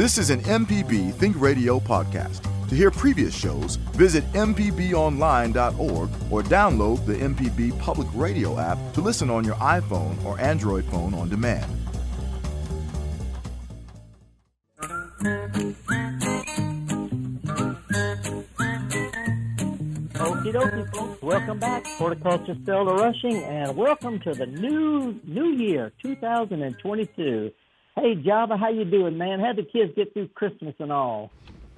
[0.00, 2.40] This is an MPB Think Radio podcast.
[2.70, 9.28] To hear previous shows, visit MPBOnline.org or download the MPB Public Radio app to listen
[9.28, 11.70] on your iPhone or Android phone on demand.
[20.14, 21.20] Okie dokie, folks.
[21.20, 21.86] Welcome back.
[21.98, 27.52] Horticulture Felder Rushing, and welcome to the new new year, 2022.
[27.96, 29.40] Hey, Java, how you doing, man?
[29.40, 31.30] How'd the kids get through Christmas and all?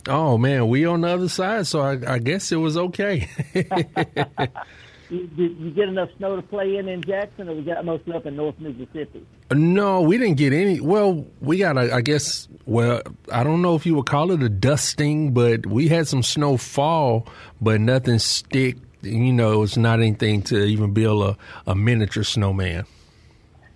[0.09, 3.29] Oh man, we on the other side, so I, I guess it was okay.
[3.55, 8.15] you, did you get enough snow to play in in Jackson, or we got mostly
[8.15, 9.25] up in North Mississippi?
[9.53, 10.81] No, we didn't get any.
[10.81, 12.49] Well, we got a, I guess.
[12.67, 16.25] Well, I don't know if you would call it a dusting, but we had some
[16.25, 17.29] snow fall,
[17.61, 18.79] but nothing stick.
[19.03, 21.37] You know, it's not anything to even build
[21.67, 22.87] a, a miniature snowman.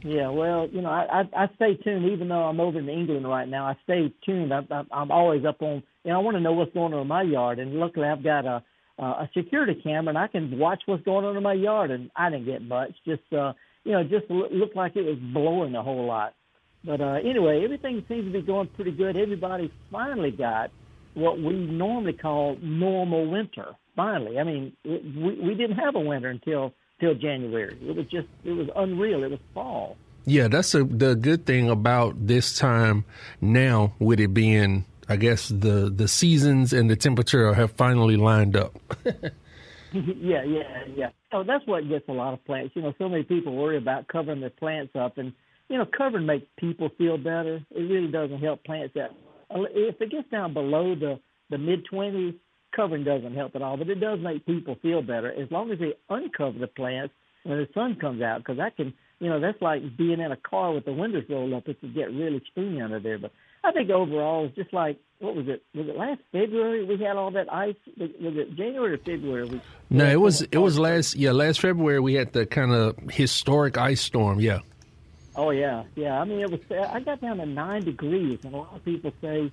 [0.07, 3.29] Yeah, well, you know, I, I I stay tuned even though I'm over in England
[3.29, 3.67] right now.
[3.67, 4.55] I stay tuned.
[4.55, 5.83] I, I, I'm always up on.
[6.05, 8.47] Know, I want to know what's going on in my yard, and luckily I've got
[8.47, 8.63] a
[8.99, 11.91] a security camera, and I can watch what's going on in my yard.
[11.91, 12.93] And I didn't get much.
[13.05, 16.35] Just uh, you know, just looked like it was blowing a whole lot.
[16.85, 19.17] But uh, anyway, everything seems to be going pretty good.
[19.17, 20.71] Everybody finally got
[21.15, 23.75] what we normally call normal winter.
[23.97, 27.77] Finally, I mean, it, we we didn't have a winter until till January.
[27.83, 29.25] It was just it was unreal.
[29.25, 29.97] It was fall.
[30.25, 33.05] Yeah, that's a, the good thing about this time
[33.41, 38.57] now, with it being, I guess the the seasons and the temperature have finally lined
[38.57, 38.77] up.
[39.93, 40.63] yeah, yeah,
[40.95, 41.11] yeah.
[41.33, 42.75] So that's what gets a lot of plants.
[42.75, 45.33] You know, so many people worry about covering their plants up, and
[45.69, 47.61] you know, covering makes people feel better.
[47.71, 49.11] It really doesn't help plants that.
[49.51, 52.35] If it gets down below the the mid twenties,
[52.77, 55.79] covering doesn't help at all, but it does make people feel better as long as
[55.79, 59.61] they uncover the plants when the sun comes out, because that can, you know, that's
[59.63, 61.67] like being in a car with the windows rolled up.
[61.67, 63.19] It can get really steamy under there.
[63.19, 63.33] But
[63.65, 65.63] I think overall, it's just like what was it?
[65.75, 67.77] Was it last February we had all that ice?
[67.97, 69.45] Was it January or February?
[69.45, 72.97] We, no, it was it was last yeah last February we had the kind of
[73.11, 74.41] historic ice storm.
[74.41, 74.61] Yeah.
[75.35, 76.21] Oh yeah, yeah.
[76.21, 76.61] I mean, it was.
[76.71, 79.51] I got down to nine degrees, and a lot of people say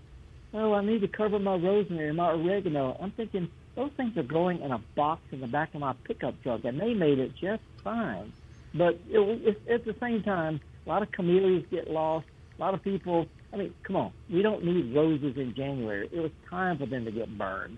[0.53, 2.97] oh, I need to cover my rosemary and my oregano.
[2.99, 6.41] I'm thinking those things are growing in a box in the back of my pickup
[6.43, 8.31] truck, and they made it just fine.
[8.73, 12.27] But it, it, at the same time, a lot of camellias get lost.
[12.57, 13.27] A lot of people.
[13.51, 16.09] I mean, come on, we don't need roses in January.
[16.11, 17.77] It was time for them to get burned.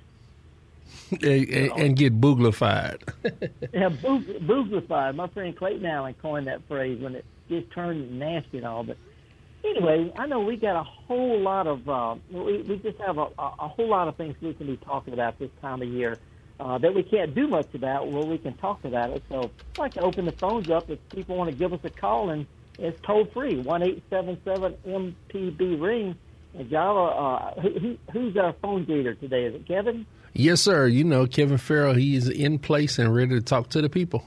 [1.11, 3.01] and, and, get booglified.
[3.73, 5.15] yeah, booglified.
[5.15, 8.83] My friend Clayton Allen coined that phrase when it gets turned nasty and all.
[8.83, 8.97] But
[9.69, 13.27] anyway, I know we got a whole lot of uh, we we just have a,
[13.37, 16.17] a whole lot of things we can be talking about this time of year
[16.59, 18.11] uh, that we can't do much about.
[18.11, 19.23] Well, we can talk about it.
[19.29, 21.89] So I'd like to open the phones up if people want to give us a
[21.89, 22.45] call, and
[22.79, 26.15] it's toll free one eight seven seven MPB ring.
[26.53, 29.45] And Java, uh, who, who's our phone greeter today?
[29.45, 30.05] Is it Kevin?
[30.33, 30.87] Yes, sir.
[30.87, 31.93] You know Kevin Farrell.
[31.93, 34.23] He's in place and ready to talk to the people.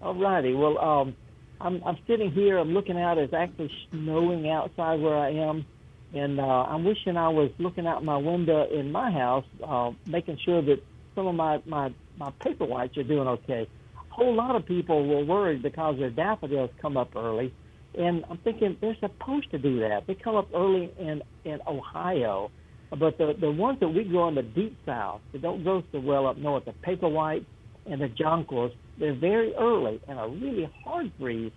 [0.00, 0.54] All righty.
[0.54, 0.78] Well.
[0.78, 1.16] Um,
[1.60, 2.58] I'm, I'm sitting here.
[2.58, 3.18] I'm looking out.
[3.18, 5.66] It's actually snowing outside where I am,
[6.14, 10.38] and uh, I'm wishing I was looking out my window in my house, uh, making
[10.44, 10.82] sure that
[11.14, 13.68] some of my my my paper whites are doing okay.
[13.96, 17.52] A whole lot of people were worried because their daffodils come up early,
[17.98, 20.06] and I'm thinking they're supposed to do that.
[20.06, 22.50] They come up early in in Ohio,
[22.90, 25.98] but the the ones that we grow in the deep south, they don't grow so
[25.98, 26.66] well up north.
[26.66, 27.44] The paper white
[27.90, 31.52] and the jonquils, they're very early, and a really hard freeze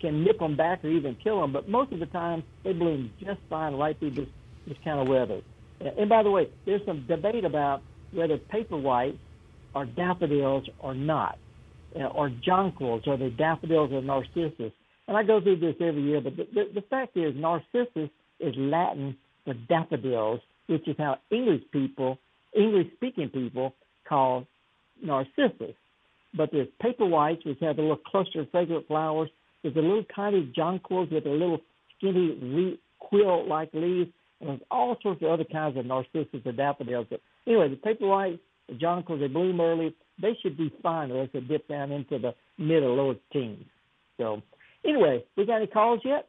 [0.00, 1.52] can nip them back or even kill them.
[1.52, 4.28] But most of the time, they bloom just fine right through this,
[4.66, 5.40] this kind of weather.
[5.80, 7.82] And by the way, there's some debate about
[8.12, 9.18] whether paper whites
[9.74, 11.38] are daffodils or not,
[11.98, 14.72] uh, or jonquils, or the daffodils or narcissus.
[15.08, 18.54] And I go through this every year, but the, the, the fact is, narcissus is
[18.56, 22.18] Latin for daffodils, which is how English people,
[22.56, 23.74] English-speaking people,
[24.08, 24.46] call
[25.02, 25.74] narcissus.
[26.34, 29.28] But there's paper whites, which have a little cluster of fragrant flowers.
[29.62, 31.60] There's a little tiny jonquils with a little
[31.96, 34.10] skinny re- quill-like leaves.
[34.40, 37.06] And there's all sorts of other kinds of narcissus and daffodils.
[37.10, 38.38] But anyway, the paper whites,
[38.68, 39.94] the jonquils, they bloom early.
[40.20, 43.66] They should be fine unless they dip down into the mid or lower teens.
[44.18, 44.42] So
[44.84, 46.28] anyway, we got any calls yet?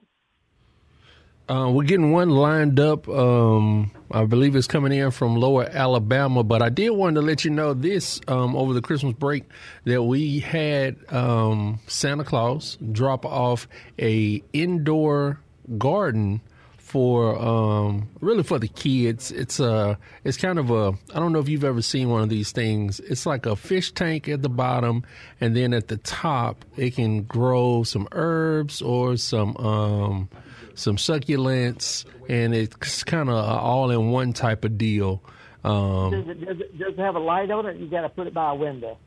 [1.49, 3.07] Uh, we're getting one lined up.
[3.09, 7.43] Um, I believe it's coming in from Lower Alabama, but I did want to let
[7.43, 9.43] you know this um, over the Christmas break
[9.83, 13.67] that we had um, Santa Claus drop off
[13.99, 15.41] a indoor
[15.77, 16.39] garden
[16.77, 19.29] for um, really for the kids.
[19.31, 22.29] It's a it's kind of a I don't know if you've ever seen one of
[22.29, 23.01] these things.
[23.01, 25.03] It's like a fish tank at the bottom,
[25.41, 30.29] and then at the top it can grow some herbs or some um,
[30.75, 35.23] some succulents, and it's kind of all in one type of deal.
[35.63, 37.77] Um, does, it, does, it, does it have a light on it?
[37.77, 38.97] You got to put it by a window.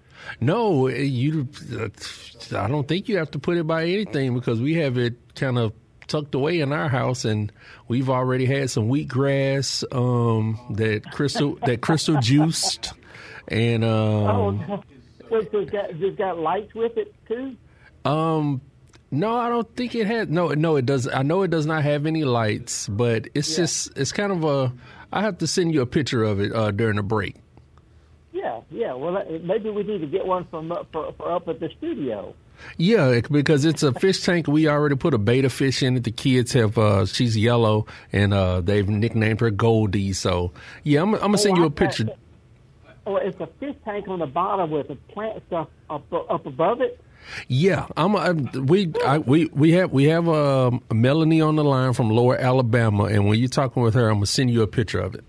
[0.40, 1.48] No, you.
[2.52, 5.58] I don't think you have to put it by anything because we have it kind
[5.58, 5.72] of
[6.06, 7.52] tucked away in our house, and
[7.88, 12.92] we've already had some wheatgrass um, that crystal that crystal juiced,
[13.48, 14.82] and um, oh,
[15.28, 17.56] so it's got, got lights with it too.
[18.04, 18.60] Um,
[19.16, 20.28] no, I don't think it has.
[20.28, 21.08] No, no, it does.
[21.08, 23.56] I know it does not have any lights, but it's yeah.
[23.56, 24.72] just it's kind of a.
[25.12, 27.36] I have to send you a picture of it uh, during the break.
[28.32, 28.92] Yeah, yeah.
[28.92, 32.34] Well, maybe we need to get one from up, for, for up at the studio.
[32.76, 34.46] Yeah, because it's a fish tank.
[34.46, 36.04] We already put a betta fish in it.
[36.04, 36.76] The kids have.
[36.76, 40.12] Uh, she's yellow, and uh, they've nicknamed her Goldie.
[40.12, 40.52] So
[40.82, 42.08] yeah, I'm, I'm gonna send oh, you a picture.
[43.06, 46.80] Oh, it's a fish tank on the bottom with the plant stuff up up above
[46.80, 47.00] it.
[47.48, 48.14] Yeah, I'm.
[48.14, 52.10] A, we I, we we have we have a, a Melanie on the line from
[52.10, 55.14] Lower Alabama, and when you're talking with her, I'm gonna send you a picture of
[55.14, 55.24] it.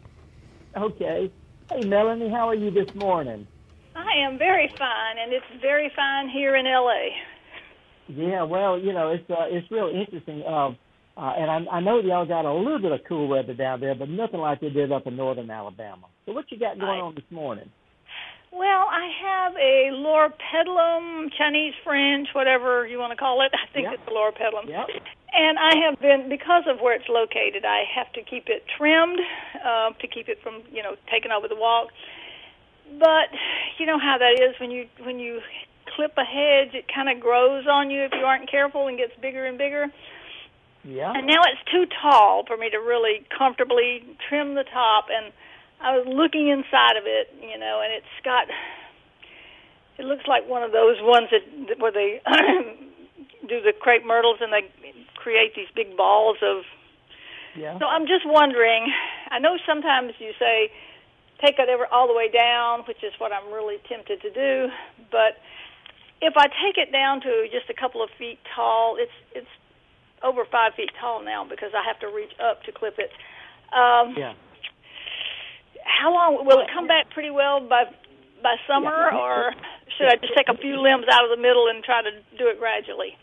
[0.75, 1.31] Okay.
[1.69, 3.47] Hey, Melanie, how are you this morning?
[3.95, 7.09] I am very fine, and it's very fine here in L.A.
[8.07, 10.69] Yeah, well, you know, it's uh, it's real interesting, uh,
[11.17, 13.95] uh, and I, I know y'all got a little bit of cool weather down there,
[13.95, 16.07] but nothing like they did up in northern Alabama.
[16.25, 17.69] So, what you got going I, on this morning?
[18.51, 23.51] Well, I have a loropetalum, Chinese fringe, whatever you want to call it.
[23.53, 23.95] I think yep.
[23.95, 24.69] it's a loropetalum.
[24.69, 24.88] Yep.
[25.33, 27.65] And I have been because of where it's located.
[27.65, 29.19] I have to keep it trimmed
[29.63, 31.89] uh, to keep it from you know taking over the walk.
[32.97, 33.29] But
[33.77, 35.41] you know how that is when you when you
[35.95, 39.13] clip a hedge, it kind of grows on you if you aren't careful and gets
[39.21, 39.91] bigger and bigger.
[40.83, 41.11] Yeah.
[41.13, 45.33] And now it's too tall for me to really comfortably trim the top and
[45.79, 48.47] I was looking inside of it, you know, and it's got.
[49.97, 52.21] It looks like one of those ones that where they
[53.50, 54.69] do the crepe myrtles and they
[55.15, 56.63] create these big balls of.
[57.56, 57.77] Yeah.
[57.79, 58.91] So I'm just wondering.
[59.29, 60.71] I know sometimes you say
[61.44, 64.69] take it ever all the way down, which is what I'm really tempted to do.
[65.12, 65.38] But
[66.21, 69.53] if I take it down to just a couple of feet tall, it's it's
[70.24, 73.13] over five feet tall now because I have to reach up to clip it.
[73.74, 74.33] Um, yeah
[75.88, 77.84] how long will it come back pretty well by
[78.44, 79.54] by summer, or
[79.98, 82.48] should I just take a few limbs out of the middle and try to do
[82.48, 83.18] it gradually?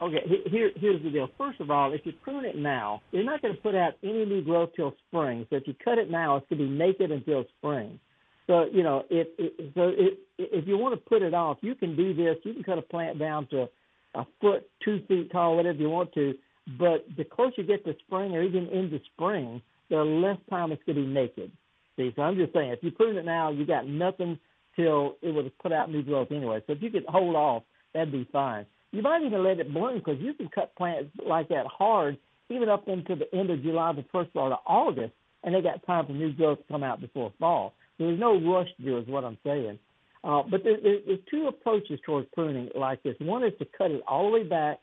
[0.00, 1.28] Okay, here, here's the deal.
[1.36, 4.24] First of all, if you prune it now, you're not going to put out any
[4.24, 5.46] new growth till spring.
[5.50, 8.00] So if you cut it now, it's going to be naked until spring.
[8.46, 9.28] So you know, if,
[9.74, 12.36] so, if, if you want to put it off, you can do this.
[12.44, 13.68] You can cut a plant down to
[14.14, 16.34] a foot, two feet tall, whatever you want to.
[16.78, 19.60] But the closer you get to spring, or even into spring,
[19.90, 21.52] the less time it's going to be naked.
[22.00, 24.38] See, so I'm just saying, if you prune it now, you got nothing
[24.74, 26.62] till it would put out new growth anyway.
[26.66, 27.62] So if you could hold off,
[27.92, 28.64] that'd be fine.
[28.90, 32.16] You might even let it bloom because you can cut plants like that hard
[32.48, 35.12] even up into the end of July, the first part of August,
[35.44, 37.74] and they got time for new growth to come out before fall.
[37.98, 39.78] So there's no rush to do, is what I'm saying.
[40.24, 43.14] Uh, but there, there, there's two approaches towards pruning like this.
[43.20, 44.78] One is to cut it all the way back,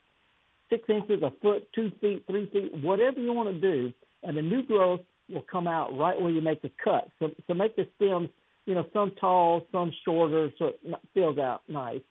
[0.70, 3.92] six inches, a foot, two feet, three feet, whatever you want to do,
[4.24, 7.10] and the new growth will come out right where you make the cut.
[7.20, 8.30] So, so make the stems,
[8.66, 12.02] you know, some tall, some shorter, so it fills out nice.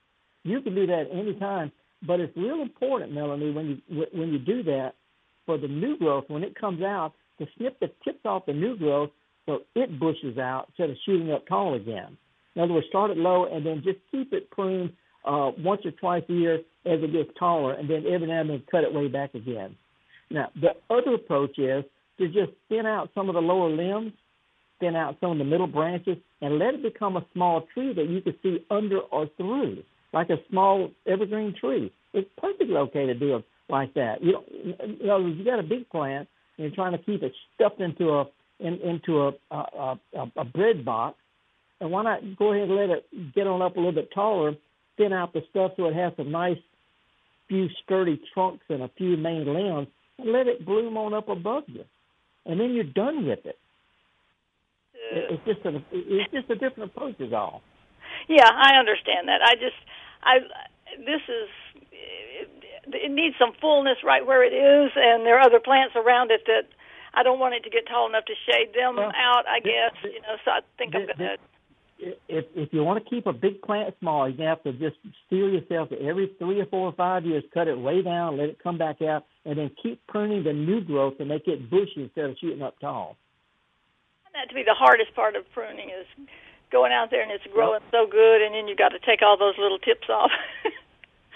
[0.42, 1.72] You can do that any time,
[2.06, 4.92] but it's real important, Melanie, when you when you do that
[5.44, 8.76] for the new growth when it comes out to snip the tips off the new
[8.76, 9.10] growth
[9.46, 12.16] so it bushes out instead of shooting up tall again.
[12.54, 14.92] In other words, start it low and then just keep it pruned
[15.24, 16.54] uh, once or twice a year
[16.86, 19.76] as it gets taller, and then every now and then cut it way back again.
[20.30, 21.84] Now, the other approach is
[22.18, 24.12] to just thin out some of the lower limbs,
[24.80, 28.08] thin out some of the middle branches, and let it become a small tree that
[28.08, 29.82] you can see under or through,
[30.12, 31.92] like a small evergreen tree.
[32.12, 34.22] It's perfectly okay to do it like that.
[34.22, 37.80] You, you know, you got a big plant and you're trying to keep it stuffed
[37.80, 38.24] into a
[38.58, 41.18] in, into a, a, a, a bread box,
[41.80, 44.54] and why not go ahead and let it get on up a little bit taller,
[44.96, 46.56] thin out the stuff so it has some nice
[47.48, 51.64] few sturdy trunks and a few main limbs, and let it bloom on up above
[51.66, 51.84] you
[52.46, 53.58] and then you're done with it.
[55.12, 57.62] It's just a it's just a different approach, is all.
[58.28, 59.40] Yeah, I understand that.
[59.42, 59.78] I just
[60.22, 60.38] I
[60.98, 61.48] this is
[61.92, 62.50] it,
[62.94, 66.42] it needs some fullness right where it is, and there are other plants around it
[66.46, 66.66] that
[67.14, 69.44] I don't want it to get tall enough to shade them well, out.
[69.46, 71.38] I guess you know, so I think I'm going to
[71.98, 75.48] if if you want to keep a big plant small, you have to just steel
[75.48, 78.78] yourself every three or four or five years, cut it way down, let it come
[78.78, 82.36] back out, and then keep pruning the new growth to make it bushy instead of
[82.40, 83.16] shooting up tall.
[84.26, 86.06] And that to be the hardest part of pruning is
[86.70, 89.38] going out there and it's growing so good, and then you got to take all
[89.38, 90.30] those little tips off.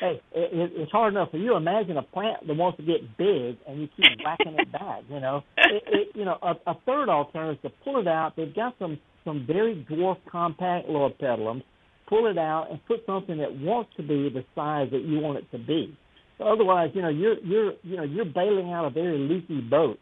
[0.00, 1.56] hey, it, it's hard enough for you.
[1.56, 5.02] Imagine a plant that wants to get big and you keep whacking it back.
[5.08, 8.34] You know, it, it, you know, a, a third alternative is to pull it out.
[8.36, 11.62] They've got some some very dwarf compact loropetalums.
[12.08, 15.38] Pull it out and put something that wants to be the size that you want
[15.38, 15.96] it to be.
[16.38, 19.98] So otherwise, you know, you're you're you know you're bailing out a very leaky boat.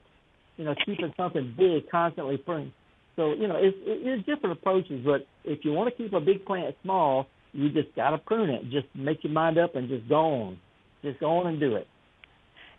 [0.57, 2.73] You know, keeping something big constantly pruning.
[3.17, 5.05] So you know, it's, it's different approaches.
[5.05, 8.51] But if you want to keep a big plant small, you just got to prune
[8.51, 8.63] it.
[8.71, 10.59] Just make your mind up and just go on.
[11.03, 11.87] Just go on and do it.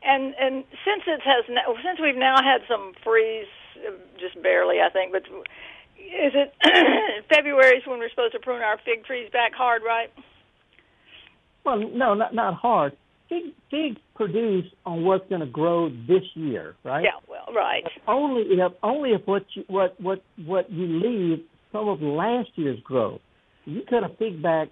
[0.01, 1.43] And and since it has
[1.83, 3.51] since we've now had some freeze,
[4.19, 5.23] just barely, I think, but
[6.09, 6.53] is it
[7.29, 10.09] February is when we're supposed to prune our fig trees back hard, right?
[11.65, 12.97] Well, no, not not hard.
[13.29, 17.03] Fig figs produce on what's going to grow this year, right?
[17.03, 17.83] Yeah, well, right.
[18.07, 22.79] Only if only if what you, what what what you leave some of last year's
[22.81, 23.21] growth.
[23.65, 24.69] You cut a fig back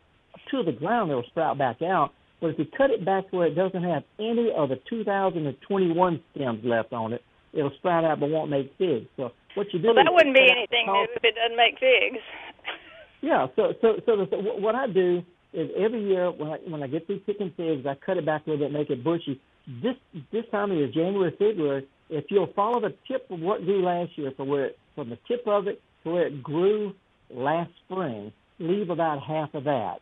[0.52, 2.12] to the ground, it'll sprout back out.
[2.40, 6.64] But if you cut it back where it doesn't have any of the 2021 stems
[6.64, 7.22] left on it,
[7.54, 9.08] it'll sprout out but won't make figs.
[9.18, 9.88] So what you do?
[9.88, 12.24] Well, that wouldn't be anything new if it doesn't make figs.
[13.22, 13.48] Yeah.
[13.56, 15.24] So so so the, what I do
[15.54, 18.46] is every year when I when I get these picking figs, I cut it back
[18.46, 19.42] a little bit, make it bushy.
[19.82, 19.96] This
[20.32, 24.12] this time of year, January, February, if you'll follow the tip of what grew last
[24.18, 26.94] year, from where it, from the tip of it to where it grew
[27.30, 29.98] last spring, leave about half of that,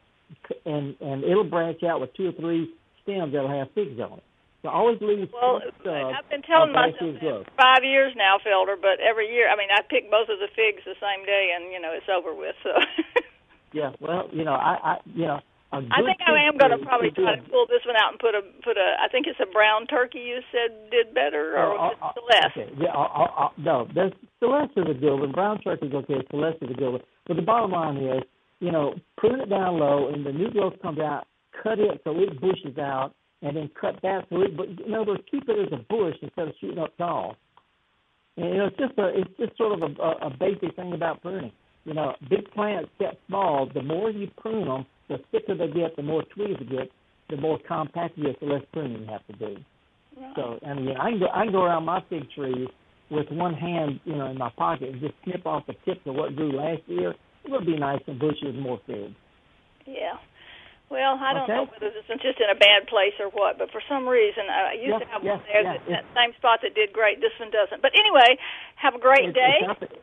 [0.65, 2.69] and and it'll branch out with two or three
[3.03, 4.23] stems that'll have figs on it.
[4.65, 5.29] So always leave.
[5.29, 8.73] Well, I've been telling myself that five years now, Felder.
[8.73, 11.69] But every year, I mean, I pick both of the figs the same day, and
[11.69, 12.57] you know it's over with.
[12.65, 12.73] So.
[13.77, 15.39] yeah, well, you know, I, I you know.
[15.71, 18.33] I think I am going to probably try to pull this one out and put
[18.33, 18.97] a put a.
[18.97, 20.25] I think it's a brown turkey.
[20.25, 22.57] You said did better, or uh, uh, Celeste?
[22.57, 22.73] Okay.
[22.79, 25.31] Yeah, uh, uh, no, there's, Celeste is a good one.
[25.31, 26.25] Brown turkey's okay.
[26.31, 27.01] Celeste is a good one.
[27.27, 28.23] But the bottom line is,
[28.61, 31.27] you know, prune it down low, and the new growth comes out.
[31.61, 33.13] Cut it so it bushes out,
[33.45, 34.57] and then cut that it.
[34.57, 37.37] But in other words, keep it as a bush instead of shooting up tall.
[38.37, 41.21] And you know, it's just a it's just sort of a, a, basic thing about
[41.21, 41.51] pruning.
[41.85, 43.69] You know, big plants get small.
[43.71, 46.91] The more you prune them, the thicker they get, the more twigs they get,
[47.29, 49.57] the more compact you get, the less pruning you have to do.
[50.19, 50.33] Right.
[50.35, 52.67] So, I mean, I can go I can go around my fig trees
[53.11, 56.15] with one hand, you know, in my pocket and just snip off the tips of
[56.15, 57.13] what grew last year
[57.45, 59.13] it would be nice and bushy with more figs.
[59.85, 60.13] Yeah.
[60.89, 61.57] Well, I don't okay.
[61.57, 64.45] know whether this is just in a bad place or what, but for some reason
[64.45, 66.77] uh, I used yes, to have yes, one there yes, that, that same spot that
[66.77, 67.19] did great.
[67.19, 67.81] This one doesn't.
[67.81, 68.37] But anyway,
[68.77, 69.57] have a great it's, day.
[69.65, 69.97] It's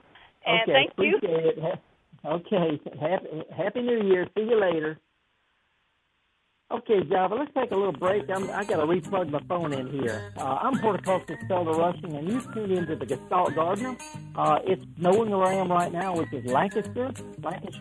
[0.44, 1.18] and okay, thank you.
[1.22, 1.78] It.
[2.24, 2.80] Okay.
[3.00, 4.26] Happy, Happy New Year.
[4.34, 4.98] See you later.
[6.72, 8.30] Okay, Java, let's take a little break.
[8.30, 10.32] I'm, I got to replug my phone in here.
[10.38, 13.94] Uh, I'm horticulturist Felder Rushing, and you've tuned into the Gestalt Gardener.
[14.34, 17.12] Uh, it's snowing where I am right now, which is Lancaster.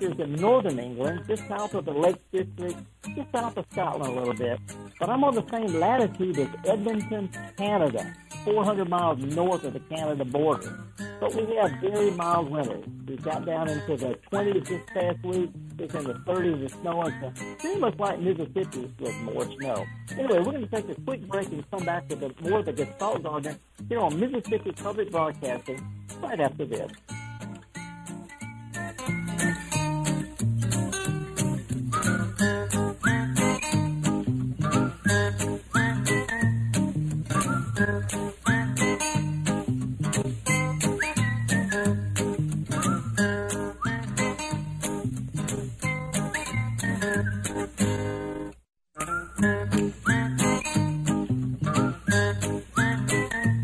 [0.01, 2.75] Is in northern England, just south of the Lake District,
[3.15, 4.59] just south of Scotland a little bit.
[4.99, 10.25] But I'm on the same latitude as Edmonton, Canada, 400 miles north of the Canada
[10.25, 10.83] border.
[11.19, 12.83] But we have very mild winters.
[13.07, 15.51] We got down into the 20s this past week.
[15.77, 17.03] It's in the 30s of snow.
[17.03, 19.85] It's pretty like Mississippi with more snow.
[20.11, 22.73] Anyway, we're going to take a quick break and come back the, more of the
[22.73, 23.57] Gestalt Garden
[23.89, 25.79] here on Mississippi Public Broadcasting
[26.21, 26.91] right after this.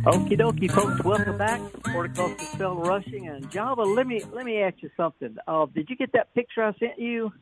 [0.08, 1.04] Okie dokie, folks.
[1.04, 1.60] Welcome back.
[1.88, 3.82] Horticulture Felder Rushing and Java.
[3.82, 5.36] Let me let me ask you something.
[5.46, 7.34] Uh, did you get that picture I sent you?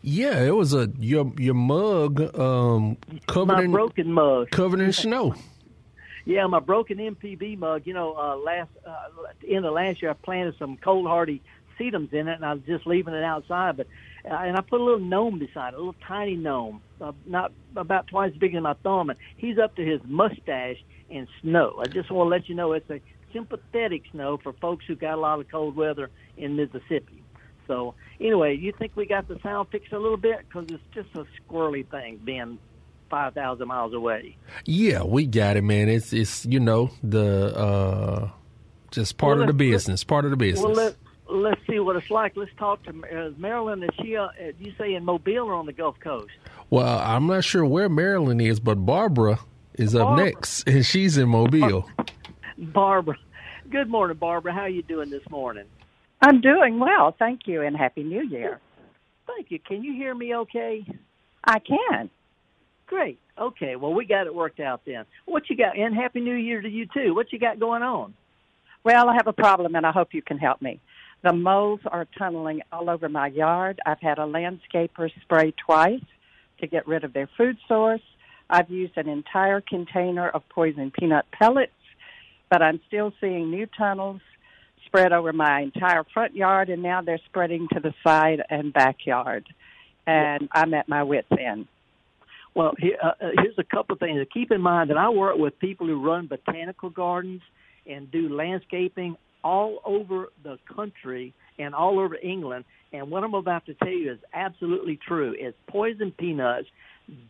[0.00, 4.92] Yeah, it was a your your mug um, covered my in broken mug, covered in
[4.92, 5.34] snow.
[6.24, 7.82] Yeah, my broken MPB mug.
[7.84, 9.08] You know, uh, last uh,
[9.40, 11.42] the end of last year, I planted some cold hardy
[11.80, 13.76] sedums in it, and I was just leaving it outside.
[13.76, 13.88] But
[14.24, 17.50] uh, and I put a little gnome beside it, a little tiny gnome, uh, not
[17.74, 20.76] about twice bigger than my thumb, and he's up to his mustache
[21.12, 21.76] in snow.
[21.80, 23.00] I just want to let you know it's a
[23.32, 27.22] sympathetic snow for folks who got a lot of cold weather in Mississippi.
[27.66, 31.08] So anyway, you think we got the sound fixed a little bit because it's just
[31.14, 32.58] a squirrely thing being
[33.08, 34.36] five thousand miles away.
[34.64, 35.88] Yeah, we got it, man.
[35.88, 38.30] It's it's you know the uh
[38.90, 40.64] just part well, of the business, part of the business.
[40.64, 40.96] Well, let,
[41.28, 42.36] let's see what it's like.
[42.36, 43.82] Let's talk to uh, Marilyn.
[43.82, 44.16] Is she?
[44.16, 44.28] Uh,
[44.58, 46.32] you say in Mobile or on the Gulf Coast?
[46.68, 49.40] Well, I'm not sure where Marilyn is, but Barbara
[49.74, 50.24] is up Barbara.
[50.24, 51.88] next, and she's in Mobile.
[52.58, 53.16] Barbara,
[53.70, 54.52] good morning, Barbara.
[54.52, 55.64] How are you doing this morning?
[56.20, 58.60] I'm doing well, thank you, and Happy New Year.
[59.26, 59.58] Thank you.
[59.58, 60.84] Can you hear me okay?
[61.44, 62.10] I can.
[62.86, 63.18] Great.
[63.38, 63.76] Okay.
[63.76, 65.04] Well, we got it worked out then.
[65.24, 65.76] What you got?
[65.76, 67.14] And Happy New Year to you too.
[67.14, 68.14] What you got going on?
[68.84, 70.80] Well, I have a problem, and I hope you can help me.
[71.22, 73.80] The moles are tunneling all over my yard.
[73.86, 76.02] I've had a landscaper spray twice
[76.60, 78.02] to get rid of their food source.
[78.52, 81.72] I've used an entire container of poison peanut pellets,
[82.50, 84.20] but I'm still seeing new tunnels
[84.84, 89.48] spread over my entire front yard, and now they're spreading to the side and backyard.
[90.06, 91.66] And I'm at my wits' end.
[92.54, 95.38] Well, uh, uh, here's a couple of things to keep in mind that I work
[95.38, 97.40] with people who run botanical gardens
[97.86, 102.66] and do landscaping all over the country and all over England.
[102.92, 105.32] And what I'm about to tell you is absolutely true.
[105.32, 106.66] Is poison peanuts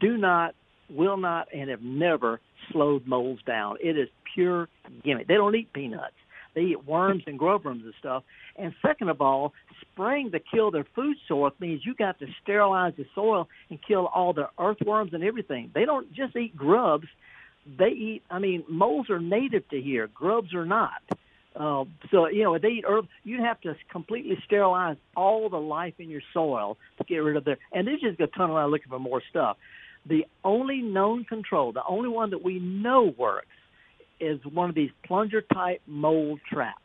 [0.01, 0.57] do not,
[0.93, 3.77] will not, and have never slowed moles down.
[3.83, 4.69] It is pure
[5.05, 5.27] gimmick.
[5.27, 6.15] They don't eat peanuts.
[6.55, 8.25] They eat worms and grub worms and stuff.
[8.57, 12.93] And second of all, spraying to kill their food source means you got to sterilize
[12.97, 15.71] the soil and kill all the earthworms and everything.
[15.75, 17.07] They don't just eat grubs.
[17.79, 20.09] They eat, I mean, moles are native to here.
[20.13, 21.01] Grubs are not.
[21.55, 25.95] Uh, so you know, they eat herb, you'd have to completely sterilize all the life
[25.99, 27.59] in your soil to get rid of their.
[27.73, 29.57] And they're just going to tunnel around looking for more stuff.
[30.07, 33.47] The only known control, the only one that we know works,
[34.21, 36.79] is one of these plunger type mold traps.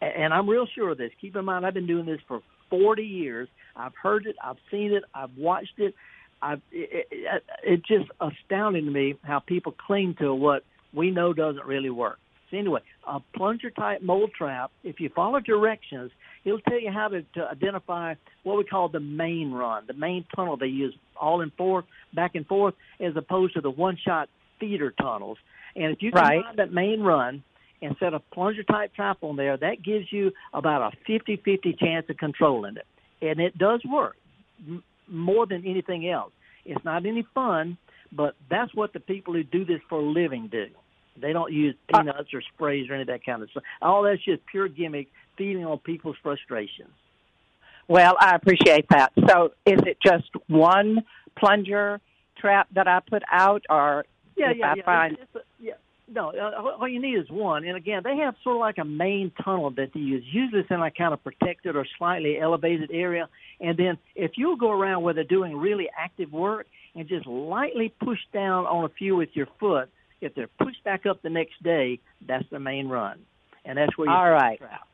[0.00, 1.10] And I'm real sure of this.
[1.20, 3.48] Keep in mind, I've been doing this for 40 years.
[3.76, 5.94] I've heard it, I've seen it, I've watched it.
[6.40, 11.32] I've, it, it, it's just astounding to me how people cling to what we know
[11.32, 12.18] doesn't really work.
[12.50, 16.10] So anyway, a plunger type mold trap, if you follow directions,
[16.44, 20.24] it'll tell you how to, to identify what we call the main run, the main
[20.34, 21.84] tunnel they use all in forth,
[22.14, 25.38] back and forth, as opposed to the one shot feeder tunnels.
[25.76, 26.44] And if you can Right.
[26.44, 27.42] find that main run
[27.80, 32.08] and set a plunger type trap on there, that gives you about a 50-50 chance
[32.08, 32.86] of controlling it.
[33.20, 34.16] And it does work
[34.66, 36.32] m- more than anything else.
[36.64, 37.76] It's not any fun,
[38.12, 40.66] but that's what the people who do this for a living do.
[41.20, 43.62] They don't use uh, peanuts or sprays or any of that kind of stuff.
[43.80, 46.90] All that's just pure gimmick, feeding on people's frustrations.
[47.88, 49.12] Well, I appreciate that.
[49.28, 51.02] So, is it just one
[51.38, 52.00] plunger
[52.38, 54.04] trap that I put out, or
[54.36, 54.84] Yeah, yeah, I yeah.
[54.84, 55.72] find It's, it's a, yeah.
[56.08, 57.64] No, uh, all- you need is one.
[57.64, 60.24] And again, they have sort of like a main tunnel that they use.
[60.30, 63.28] Usually it's in a kind of protected or slightly elevated area.
[63.60, 67.94] And then if you'll go around where they're doing really active work and just lightly
[68.04, 69.88] push down on a few with your foot,
[70.20, 73.18] if they're pushed back up the next day, that's the main run.
[73.64, 74.58] And that's where you All right.
[74.58, 74.86] trap.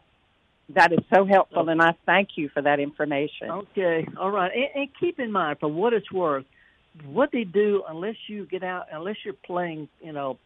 [0.75, 3.51] That is so helpful, and I thank you for that information.
[3.51, 6.45] Okay, all right, and, and keep in mind, for what it's worth,
[7.07, 10.39] what they do, unless you get out, unless you're playing, you know,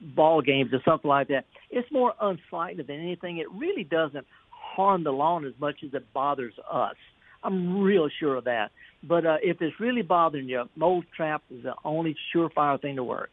[0.00, 3.38] ball games or something like that, it's more unsightly than anything.
[3.38, 6.96] It really doesn't harm the lawn as much as it bothers us.
[7.42, 8.70] I'm real sure of that.
[9.02, 13.04] But uh, if it's really bothering you, mold trap is the only surefire thing to
[13.04, 13.30] work.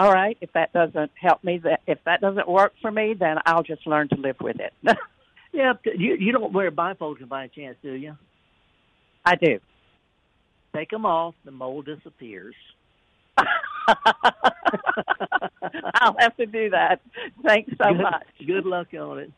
[0.00, 3.36] All right, if that doesn't help me, that if that doesn't work for me, then
[3.44, 4.72] I'll just learn to live with it.
[5.52, 8.16] Yeah, you you don't wear bifocals by chance, do you?
[9.24, 9.58] I do.
[10.76, 12.54] Take them off, the mold disappears.
[13.36, 13.46] I'll
[16.20, 17.00] have to do that.
[17.44, 18.28] Thanks so good, much.
[18.46, 19.32] Good luck on it.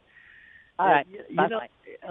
[0.79, 1.07] All right.
[1.07, 1.61] Uh, you, you know,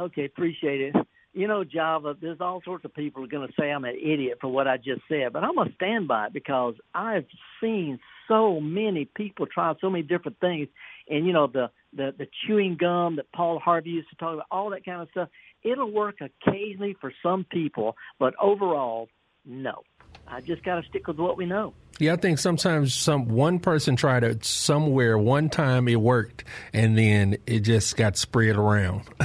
[0.06, 0.96] okay, appreciate it.
[1.34, 4.40] You know, Java, there's all sorts of people are going to say I'm an idiot
[4.42, 7.26] for what I just said, but I'm going to stand by it because I've
[7.62, 10.68] seen so many people try so many different things.
[11.10, 14.46] And, you know, the, the, the chewing gum that Paul Harvey used to talk about,
[14.52, 15.30] all that kind of stuff,
[15.64, 19.08] it'll work occasionally for some people, but overall,
[19.46, 19.84] no.
[20.28, 21.74] I just got to stick with what we know.
[22.00, 26.98] Yeah, I think sometimes some one person tried it somewhere one time it worked and
[26.98, 29.04] then it just got spread around.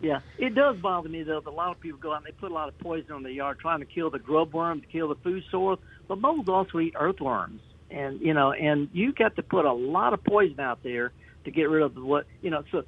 [0.00, 1.40] Yeah, it does bother me though.
[1.40, 3.22] That a lot of people go out and they put a lot of poison on
[3.22, 5.78] their yard, trying to kill the grub worm, to kill the food source.
[6.08, 10.12] But moles also eat earthworms, and you know, and you got to put a lot
[10.12, 11.12] of poison out there
[11.44, 12.64] to get rid of what you know.
[12.70, 12.84] So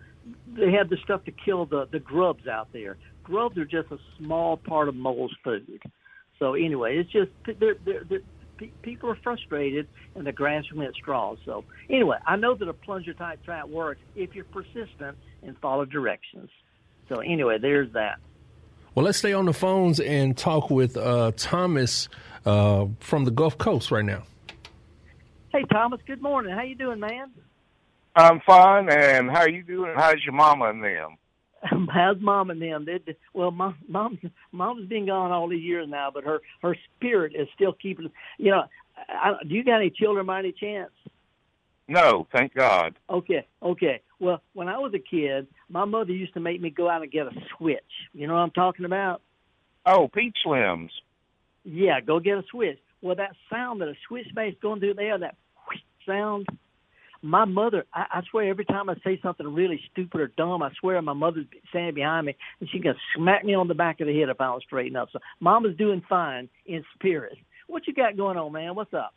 [0.47, 2.99] they have the stuff to kill the the grubs out there.
[3.25, 5.83] Grubs are just a small part of moles' food.
[6.39, 11.39] So anyway, it's just they're, they're, they're, people are frustrated and the grasping at straws.
[11.45, 15.85] So anyway, I know that a plunger type trap works if you're persistent and follow
[15.85, 16.51] directions.
[17.09, 18.19] So anyway, there's that.
[18.95, 22.09] well, let's stay on the phones and talk with uh, Thomas
[22.45, 24.25] uh, from the Gulf Coast right now.
[25.53, 26.55] Hey Thomas, good morning.
[26.55, 27.31] How you doing, man?
[28.15, 29.93] I'm fine, and how are you doing?
[29.95, 31.17] How's your mama and them?
[31.91, 32.85] How's mom and them?
[32.85, 34.19] They, well, mom, mom,
[34.53, 38.11] mom's been gone all these years now, but her her spirit is still keeping.
[38.39, 38.65] You know,
[39.09, 40.91] I, do you got any children by any chance?
[41.89, 42.99] No, thank God.
[43.09, 44.01] Okay, okay.
[44.19, 47.13] Well, when I was a kid, my mother used to make me go out and
[47.13, 47.79] get a switch.
[48.13, 49.23] You know what I'm talking about?
[49.85, 50.91] Oh, Peach limbs.
[51.65, 52.79] Yeah, go get a switch.
[53.03, 55.37] Well, that sound that a switch bass going through there, that
[56.07, 56.47] sound.
[57.27, 60.71] My mother, I, I swear, every time I say something really stupid or dumb, I
[60.81, 64.07] swear my mother's standing behind me and she can smack me on the back of
[64.07, 65.09] the head if I don't straighten up.
[65.13, 67.37] So, Mama's doing fine in spirit.
[67.67, 68.75] What you got going on, man?
[68.75, 69.13] What's up?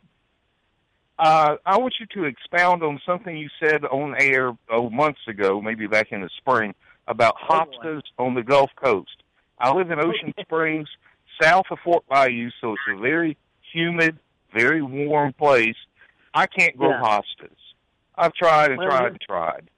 [1.18, 5.60] Uh, I want you to expound on something you said on air oh, months ago,
[5.60, 6.74] maybe back in the spring,
[7.06, 9.22] about Oh, hostas on the Gulf Coast.
[9.58, 10.88] I live in Ocean Springs,
[11.40, 13.36] south of Fort Bayou, so it's a very
[13.72, 14.18] humid,
[14.54, 15.76] very warm place.
[16.32, 17.02] I can't grow Yeah.
[17.02, 17.56] hostas.
[18.16, 19.70] I've tried and Well, tried and tried.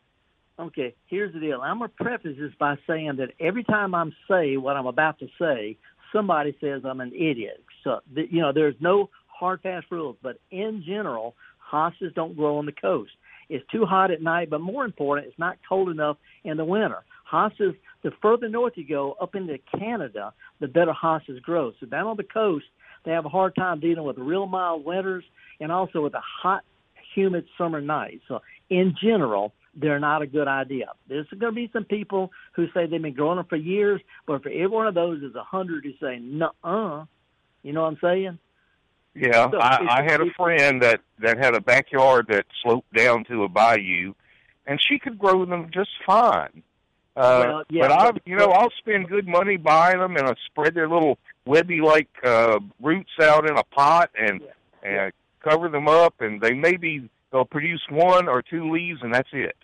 [0.59, 1.61] Okay, here's the deal.
[1.61, 5.19] I'm going to preface this by saying that every time I'm say what I'm about
[5.21, 5.77] to say,
[6.13, 7.65] somebody says I'm an idiot.
[7.83, 11.35] So, you know, there's no hard fast rules, but in general,
[11.73, 13.13] hostas don't grow on the coast.
[13.49, 16.99] It's too hot at night, but more important, it's not cold enough in the winter.
[17.31, 21.73] Hostas, the further north you go, up into Canada, the better hostas grow.
[21.81, 22.67] So down on the coast,
[23.05, 25.25] they have a hard time dealing with real mild winters
[25.61, 26.63] and also with the hot,
[27.15, 28.23] humid summer nights.
[28.29, 30.93] So in general, they're not a good idea.
[31.09, 34.43] There's going to be some people who say they've been growing them for years, but
[34.43, 37.05] for every one of those, there's a hundred who say, "Nuh-uh."
[37.63, 38.39] You know what I'm saying?
[39.15, 43.25] Yeah, So I, I had a friend that that had a backyard that sloped down
[43.25, 44.15] to a bayou,
[44.67, 46.63] and she could grow them just fine.
[47.15, 50.35] Uh, Well, yeah, but I, you know, I'll spend good money buying them, and I
[50.47, 54.41] spread their little webby-like uh, roots out in a pot and
[54.83, 59.29] and cover them up, and they maybe they'll produce one or two leaves, and that's
[59.33, 59.57] it.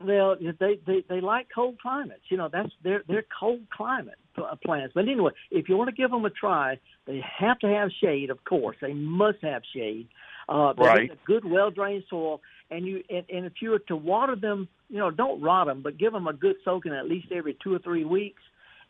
[0.00, 2.22] Well, they they they like cold climates.
[2.28, 4.18] You know, that's they're they're cold climate
[4.62, 4.92] plants.
[4.94, 8.30] But anyway, if you want to give them a try, they have to have shade.
[8.30, 10.08] Of course, they must have shade.
[10.48, 11.10] Uh, Right.
[11.10, 12.40] a good, well drained soil.
[12.70, 15.82] And you and, and if you were to water them, you know, don't rot them,
[15.82, 18.42] but give them a good soaking at least every two or three weeks,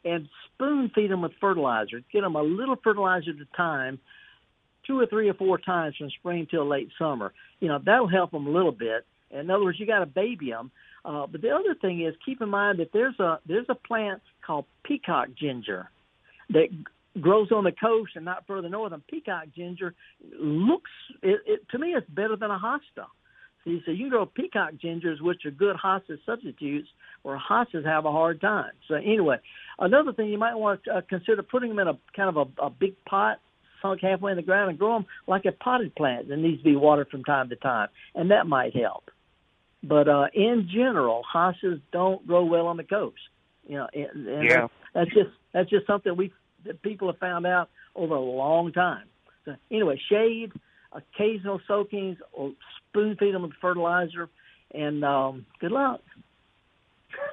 [0.05, 2.02] and spoon feed them with fertilizer.
[2.12, 3.98] Get them a little fertilizer at a time,
[4.87, 7.33] two or three or four times from spring till late summer.
[7.61, 9.07] You know, that'll help them a little bit.
[9.31, 10.70] In other words, you got to baby them.
[11.05, 14.22] Uh, but the other thing is, keep in mind that there's a there's a plant
[14.44, 15.88] called peacock ginger
[16.51, 16.68] that
[17.20, 18.92] grows on the coast and not further north.
[18.92, 19.94] And peacock ginger
[20.38, 20.90] looks
[21.22, 23.07] it, it to me it's better than a hosta.
[23.64, 26.88] See, so you can grow peacock gingers, which are good hosta substitutes,
[27.22, 28.70] where hostas have a hard time.
[28.87, 29.38] So anyway,
[29.81, 32.62] another thing you might want to uh, consider putting them in a kind of a,
[32.66, 33.40] a big pot
[33.87, 36.64] sunk halfway in the ground and grow them like a potted plant that needs to
[36.64, 39.11] be watered from time to time, and that might help.
[39.83, 43.18] But uh, in general, hostas don't grow well on the coast.
[43.66, 44.68] You know, and, and Yeah.
[44.94, 46.33] that's just that's just something we
[46.64, 49.07] that people have found out over a long time.
[49.44, 50.53] So anyway, shade,
[50.92, 52.53] occasional soakings, or
[52.88, 54.29] spoon feed them with fertilizer,
[54.75, 56.01] and um, good luck.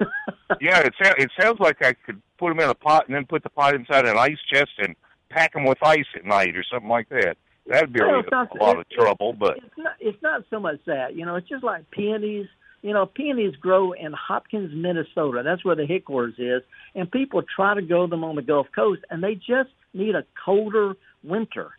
[0.60, 3.26] yeah, it sounds it sounds like I could put them in a pot and then
[3.26, 4.94] put the pot inside an ice chest and
[5.34, 7.36] pack them with ice at night or something like that.
[7.66, 10.60] That'd be Well, a, not- a lot of trouble, but it's not it's not so
[10.60, 12.46] much that you know it's just like peonies.
[12.82, 15.42] You know peonies grow in hopkins minnesota.
[15.42, 16.62] That's where the hickories is.
[16.94, 20.24] And people try to grow them on the gulf coast and they just need a
[20.44, 21.70] colder winter.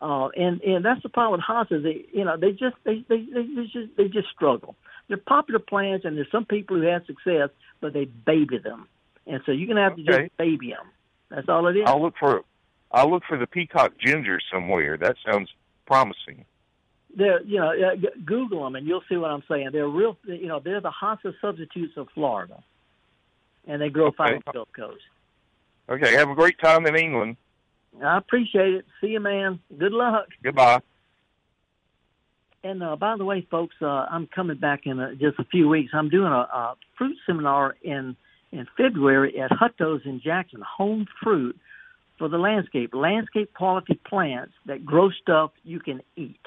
[0.00, 3.18] Uh and and that's the problem with hostas they you know they just they they
[3.34, 4.74] they, they just they just struggle.
[5.08, 7.50] They're popular plants and there's some people who have success
[7.82, 8.88] but they baby them.
[9.26, 10.22] And so you're gonna have to Okay.
[10.28, 10.86] just baby them
[11.30, 11.82] that's all it is.
[11.86, 12.40] I'll look for
[12.90, 14.96] I'll look for the peacock ginger somewhere.
[14.96, 15.50] That sounds
[15.86, 16.44] promising.
[17.14, 19.70] they're you know uh, Google them and you'll see what I'm saying.
[19.72, 22.62] They're real, you know, they're the hosta substitutes of Florida,
[23.66, 25.02] and they grow fine on the Gulf Coast.
[25.88, 27.36] Okay, have a great time in England.
[28.04, 28.84] I appreciate it.
[29.00, 29.58] See you, man.
[29.76, 30.26] Good luck.
[30.42, 30.80] Goodbye.
[32.62, 35.68] And uh, by the way, folks, uh, I'm coming back in uh, just a few
[35.68, 35.92] weeks.
[35.94, 38.16] I'm doing a, a fruit seminar in
[38.52, 40.62] in February at Hutto's in Jackson.
[40.76, 41.56] Home fruit
[42.18, 46.40] for the landscape, landscape quality plants that grow stuff you can eat.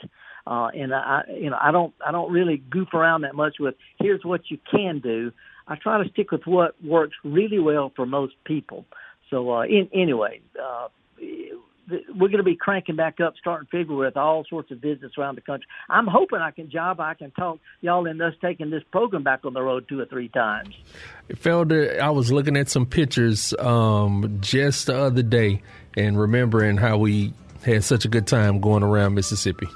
[0.45, 3.75] Uh, and I, you know, I don't, I don't really goof around that much with
[3.99, 5.31] here's what you can do.
[5.67, 8.85] I try to stick with what works really well for most people.
[9.29, 10.87] So, uh, in, anyway, uh,
[12.09, 15.35] we're going to be cranking back up starting February with all sorts of visits around
[15.35, 15.67] the country.
[15.89, 19.45] I'm hoping I can job, I can talk y'all in us taking this program back
[19.45, 20.75] on the road two or three times.
[21.29, 25.61] Felder, I was looking at some pictures um, just the other day
[25.97, 29.67] and remembering how we had such a good time going around Mississippi.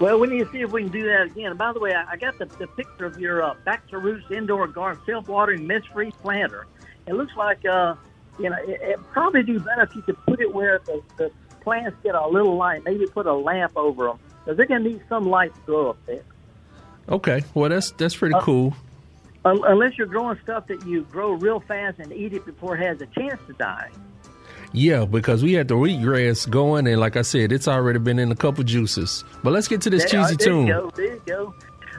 [0.00, 1.50] Well, we need to see if we can do that again.
[1.50, 3.98] And by the way, I, I got the, the picture of your uh, Back to
[3.98, 6.66] Roots indoor garden self-watering mist-free planter.
[7.06, 7.94] It looks like, uh,
[8.38, 11.30] you know, it, it probably do better if you could put it where the, the
[11.62, 12.82] plants get a little light.
[12.84, 15.90] Maybe put a lamp over them because they're going to need some light to grow
[15.90, 16.22] up there.
[17.08, 18.74] Okay, well that's that's pretty Uh, cool.
[19.44, 22.82] Un- Unless you're growing stuff that you grow real fast and eat it before it
[22.86, 23.90] has a chance to die.
[24.72, 28.32] Yeah, because we had the wheatgrass going, and like I said, it's already been in
[28.32, 29.22] a couple juices.
[29.44, 30.66] But let's get to this There- cheesy there tune.
[30.66, 31.54] You go, there you go.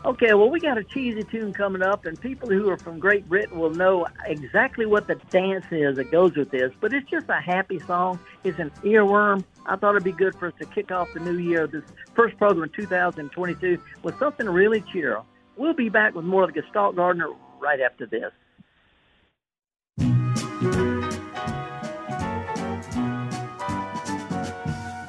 [0.06, 3.28] Okay, well, we got a cheesy tune coming up, and people who are from Great
[3.28, 6.72] Britain will know exactly what the dance is that goes with this.
[6.80, 8.20] But it's just a happy song.
[8.44, 9.44] It's an earworm.
[9.65, 11.82] I thought it'd be good for us to kick off the new year, this
[12.13, 15.26] first program in 2022, with something really cheerful.
[15.58, 18.32] We'll be back with more of the Gestalt Gardener right after this.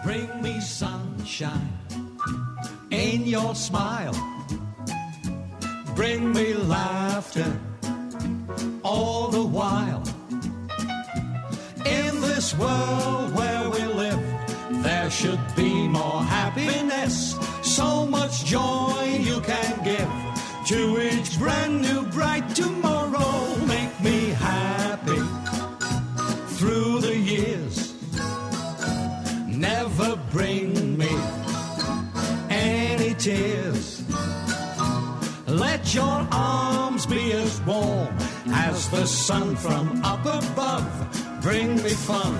[0.03, 1.69] Bring me sunshine
[2.91, 4.36] in your smile.
[5.97, 7.59] Bring me laughter
[8.85, 10.05] all the while.
[11.87, 14.21] In this world where we live,
[14.83, 17.39] there should be more happiness.
[17.63, 20.11] So much joy you can give
[20.67, 22.86] to each brand new bright tomorrow.
[38.91, 40.87] The sun from up above.
[41.43, 42.35] Bring me fun,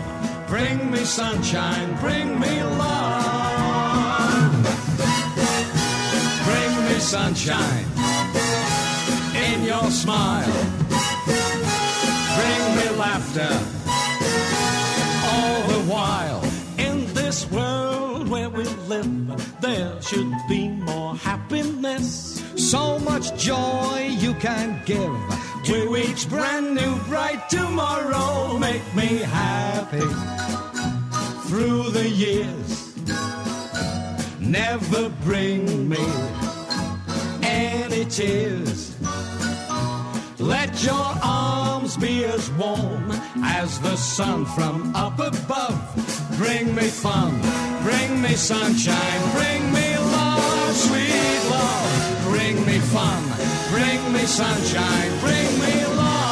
[0.47, 4.53] bring me sunshine, bring me love.
[6.45, 7.87] Bring me sunshine
[9.35, 10.53] in your smile.
[12.37, 13.53] Bring me laughter
[15.33, 16.45] all the while.
[16.79, 22.43] In this world where we live, there should be more happiness.
[22.57, 25.13] So much joy you can give
[25.67, 28.57] to each brand new bright tomorrow.
[28.57, 30.07] Make me happy
[31.49, 32.95] through the years.
[34.39, 36.07] Never bring me
[37.43, 38.95] any tears.
[40.39, 43.11] Let your arms be as warm
[43.43, 45.79] as the sun from up above.
[46.37, 47.41] Bring me fun,
[47.83, 49.86] bring me sunshine, bring me
[51.51, 52.23] love.
[52.31, 53.23] Bring me fun,
[53.71, 56.27] bring me sunshine, bring me love.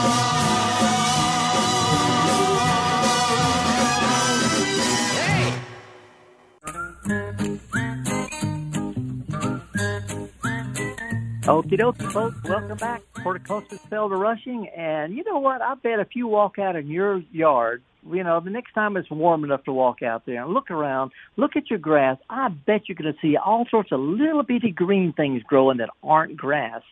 [11.44, 12.42] Okie dokie, folks.
[12.48, 13.02] Welcome back.
[13.22, 14.66] Horticulturist Felder Rushing.
[14.68, 15.60] And you know what?
[15.60, 19.10] I bet if you walk out in your yard, you know, the next time it's
[19.10, 22.88] warm enough to walk out there and look around, look at your grass, I bet
[22.88, 26.82] you're going to see all sorts of little bitty green things growing that aren't grass.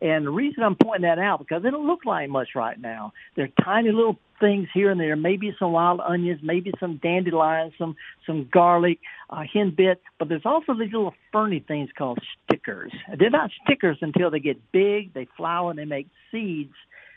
[0.00, 3.12] And the reason I'm pointing that out because they don't look like much right now.
[3.36, 5.16] They're tiny little things here and there.
[5.16, 8.98] Maybe some wild onions, maybe some dandelions, some some garlic,
[9.30, 9.96] uh, henbit.
[10.18, 12.92] But there's also these little ferny things called stickers.
[13.18, 15.14] They're not stickers until they get big.
[15.14, 16.74] They flower and they make seeds,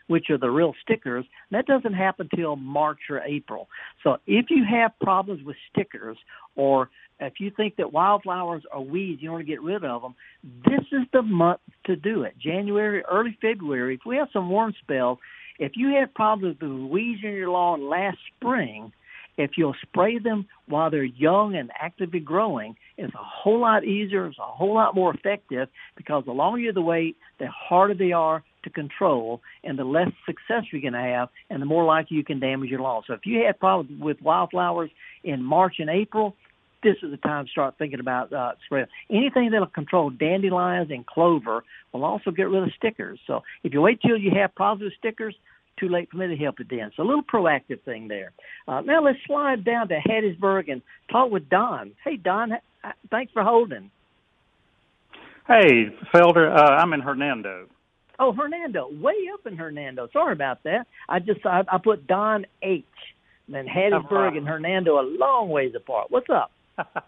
[0.08, 1.26] which are the real stickers.
[1.52, 3.68] That doesn't happen till March or April.
[4.04, 6.18] So if you have problems with stickers
[6.56, 6.90] or
[7.20, 10.16] if you think that wildflowers are weeds, you want to get rid of them,
[10.66, 12.38] this is the month to do it.
[12.38, 13.96] January, early February.
[13.96, 15.18] If we have some warm spells,
[15.60, 18.94] if you had problems with weeds in your lawn last spring,
[19.38, 24.28] if you'll spray them while they're young and actively growing, it's a whole lot easier,
[24.28, 28.12] it's a whole lot more effective because the longer you the wait, the harder they
[28.12, 32.18] are to control and the less success you're going to have and the more likely
[32.18, 33.04] you can damage your lawn.
[33.08, 34.90] So if you had problems with wildflowers
[35.24, 36.36] in March and April,
[36.84, 38.86] this is the time to start thinking about uh, spray.
[39.10, 43.20] Anything that'll control dandelions and clover will also get rid of stickers.
[43.26, 45.36] So if you wait till you have positive stickers,
[45.80, 46.92] too late for me to help it then.
[46.96, 48.32] So a little proactive thing there.
[48.68, 51.92] Uh, now let's slide down to Hattiesburg and talk with Don.
[52.04, 52.52] Hey, Don,
[53.12, 53.92] thanks for holding.
[55.48, 57.68] Hey, Felder, uh, I'm in Hernando.
[58.20, 60.10] Oh, Hernando, way up in Hernando.
[60.12, 60.88] Sorry about that.
[61.08, 62.86] I just I, I put Don H.
[63.48, 64.38] And then Hattiesburg right.
[64.38, 66.08] and Hernando a long ways apart.
[66.10, 66.52] What's up?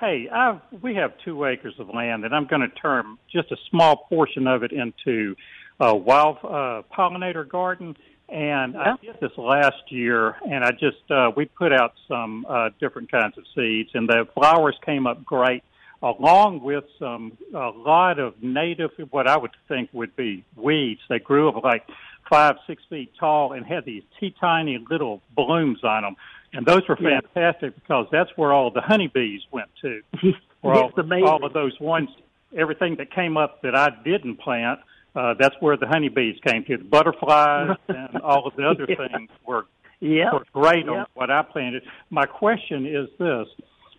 [0.00, 3.56] hey, I've, we have two acres of land, and I'm going to turn just a
[3.70, 5.36] small portion of it into
[5.78, 7.96] a wild uh, pollinator garden.
[8.28, 8.94] And Yeah.
[9.00, 13.10] I did this last year, and I just uh, we put out some uh, different
[13.10, 15.62] kinds of seeds, and the flowers came up great,
[16.02, 21.00] along with some a lot of native what I would think would be weeds.
[21.08, 21.86] They grew up like
[22.30, 26.16] five, six feet tall, and had these teeny tiny little blooms on them.
[26.52, 27.20] And those were Yeah.
[27.34, 30.02] fantastic because that's where all the honeybees went to.
[30.60, 30.90] Where all,
[31.24, 32.08] all of those ones,
[32.56, 34.80] everything that came up that I didn't plant,
[35.14, 36.76] uh, that's where the honeybees came to.
[36.76, 38.96] The butterflies and all of the other Yeah.
[39.08, 39.66] things were,
[40.00, 40.32] Yeah.
[40.32, 40.90] were great Yeah.
[41.02, 41.84] on what I planted.
[42.10, 43.46] My question is this.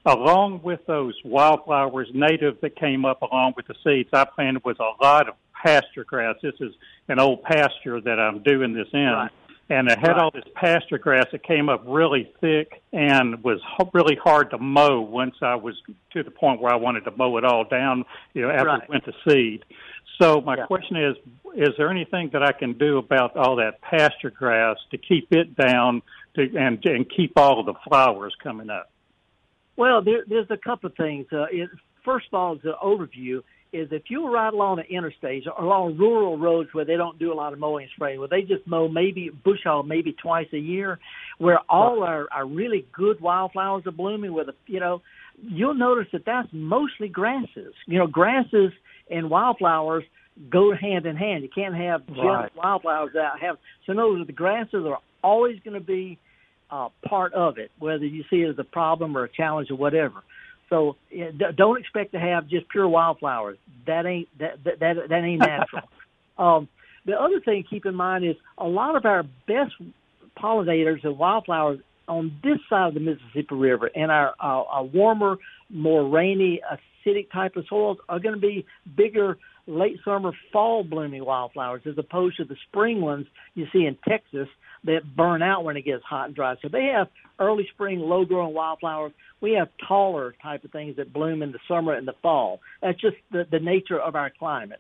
[0.09, 4.79] Along with those wildflowers native that came up along with the seeds, I planted with
[4.79, 6.35] a lot of pasture grass.
[6.41, 6.73] This is
[7.09, 9.05] an old pasture that I'm doing this in.
[9.05, 9.31] Right.
[9.71, 10.17] and it had Right.
[10.21, 13.61] all this pasture grass that came up really thick and was
[13.93, 15.79] really hard to mow once I was
[16.13, 18.81] to the point where I wanted to mow it all down, you know, after Right.
[18.81, 19.63] it went to seed.
[20.19, 20.65] So my Yeah.
[20.65, 21.15] question is,
[21.53, 25.55] is there anything that I can do about all that pasture grass to keep it
[25.55, 26.01] down
[26.33, 28.89] to, and, and keep all of the flowers coming up?
[29.79, 31.25] Well, there, there's a couple of things.
[31.31, 31.69] Uh, it,
[32.03, 36.37] first of all, an overview, is if you ride along the interstates or along rural
[36.37, 38.89] roads where they don't do a lot of mowing and spraying, where they just mow
[38.89, 40.99] maybe bush hog maybe twice a year,
[41.37, 45.01] where all our, our really good wildflowers are blooming, with a, you know,
[45.41, 47.73] you'll notice that that's mostly grasses.
[47.85, 48.71] You know, grasses
[49.09, 50.03] and wildflowers
[50.49, 51.43] go hand in hand.
[51.43, 52.55] You can't have just Right.
[52.55, 53.57] wildflowers that have.
[53.85, 56.17] So, in other words, the grasses are always going to be
[56.71, 59.75] uh, part of it, whether you see it as a problem or a challenge or
[59.75, 60.23] whatever.
[60.69, 60.97] So
[61.55, 63.57] don't expect to have just pure wildflowers.
[63.87, 65.89] That ain't that that that, that ain't natural.
[66.37, 66.67] um,
[67.05, 69.73] the other thing to keep in mind is a lot of our best
[70.37, 75.37] pollinators and wildflowers on this side of the Mississippi River and our, our, our warmer,
[75.69, 76.61] more rainy,
[77.05, 81.97] acidic type of soils are going to be bigger late summer, fall blooming wildflowers as
[81.97, 84.47] opposed to the spring ones you see in Texas
[84.85, 86.55] that burn out when it gets hot and dry.
[86.61, 87.07] So they have
[87.39, 89.11] early spring, low growing wildflowers.
[89.41, 92.59] We have taller type of things that bloom in the summer and the fall.
[92.81, 94.79] That's just the, the nature of our climate.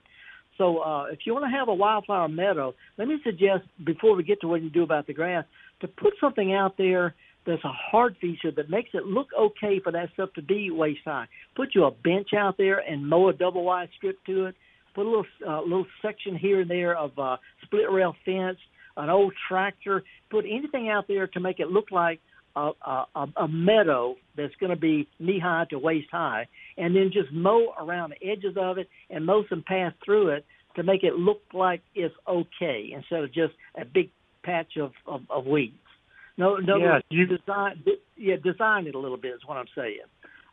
[0.57, 4.23] So uh, if you want to have a wildflower meadow, let me suggest before we
[4.23, 5.45] get to what you do about the grass,
[5.81, 9.91] to put something out there that's a hard feature that makes it look okay for
[9.91, 11.27] that stuff to be waist high.
[11.55, 14.55] Put you a bench out there and mow a double wide strip to it.
[14.93, 18.57] Put a little uh, little section here and there of uh, split rail fence,
[18.99, 20.03] an old tractor.
[20.29, 22.19] Put anything out there to make it look like
[22.55, 23.05] a, a,
[23.37, 27.73] a- meadow that's going to be knee high to waist high, and then just mow
[27.79, 31.41] around the edges of it and mow some paths through it to make it look
[31.53, 34.09] like it's okay instead of just a big
[34.43, 35.73] patch of, of, of weeds.
[36.37, 37.83] No, no, Yeah, you- design,
[38.17, 39.99] yeah, design it a little bit is what I'm saying.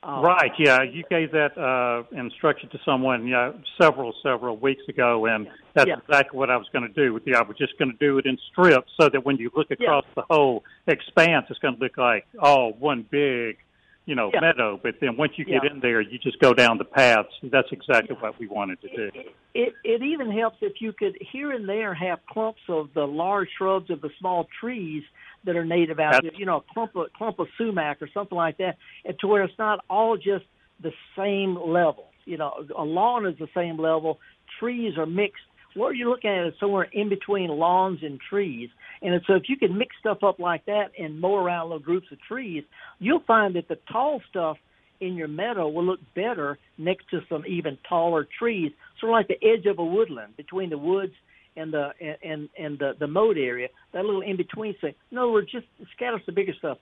[0.07, 0.53] Uh, Right.
[0.57, 5.89] Yeah, you gave that uh, instruction to someone yeah, several several weeks ago, and that's
[5.89, 5.97] Yeah.
[5.99, 7.13] exactly what I was going to do.
[7.13, 9.51] With the, I was just going to do it in strips, so that when you
[9.57, 13.59] look across the whole expanse, it's going to look like all one big,
[14.07, 14.41] you know, Yeah.
[14.41, 14.79] meadow.
[14.83, 15.73] But then once you get Yeah.
[15.73, 17.29] in there, you just go down the paths.
[17.43, 19.11] That's exactly what we wanted to do.
[19.55, 23.51] It it even helps if you could here and there have clumps of the large
[23.59, 25.03] shrubs of the small trees
[25.45, 26.41] that are native out That's- there.
[26.41, 29.43] You know, a clump of clump of sumac or something like that, and to where
[29.43, 30.45] it's not all just
[30.81, 32.11] the same level.
[32.27, 34.21] You know, a lawn is the same level.
[34.59, 35.43] Trees are mixed.
[35.77, 38.71] What you're looking at is somewhere in between lawns and trees.
[39.03, 42.07] And so if you can mix stuff up like that and mow around little groups
[42.11, 42.65] of trees,
[42.99, 44.57] you'll find that the tall stuff
[45.01, 49.29] in your meadow will look better next to some even taller trees, sort of like
[49.29, 51.13] the edge of a woodland between the woods
[51.57, 51.91] and the
[52.23, 53.69] and and the the mowed area.
[53.93, 54.95] That little in between thing.
[55.11, 56.79] In other words, just scatter some bigger stuff.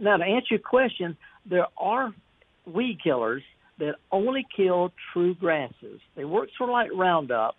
[0.00, 1.16] Now to answer your question,
[1.48, 2.14] there are
[2.66, 3.42] weed killers
[3.78, 6.00] that only kill true grasses.
[6.16, 7.56] They work sort of like Roundup,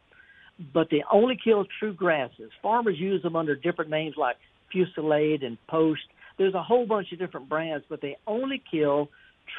[0.73, 2.51] but they only kill true grasses.
[2.61, 4.35] Farmers use them under different names like
[4.73, 6.01] Fusilade and Poast.
[6.37, 9.09] There's a whole bunch of different brands, but they only kill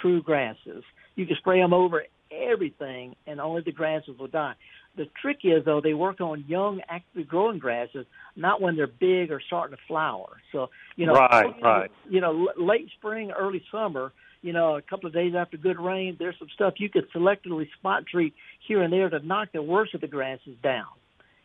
[0.00, 0.84] true grasses.
[1.16, 4.54] You can spray them over everything, and only the grasses will die.
[4.96, 9.30] The trick is, though, they work on young, actively growing grasses, not when they're big
[9.30, 10.40] or starting to flower.
[10.52, 11.90] So, you know, Right, right.
[12.08, 16.16] you know, late spring, early summer, you know, a couple of days after good rain,
[16.18, 18.34] there's some stuff you could selectively spot treat
[18.66, 20.86] here and there to knock the worst of the grasses down,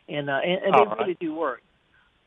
[0.08, 0.98] and uh, and, and they right.
[0.98, 1.62] really do work.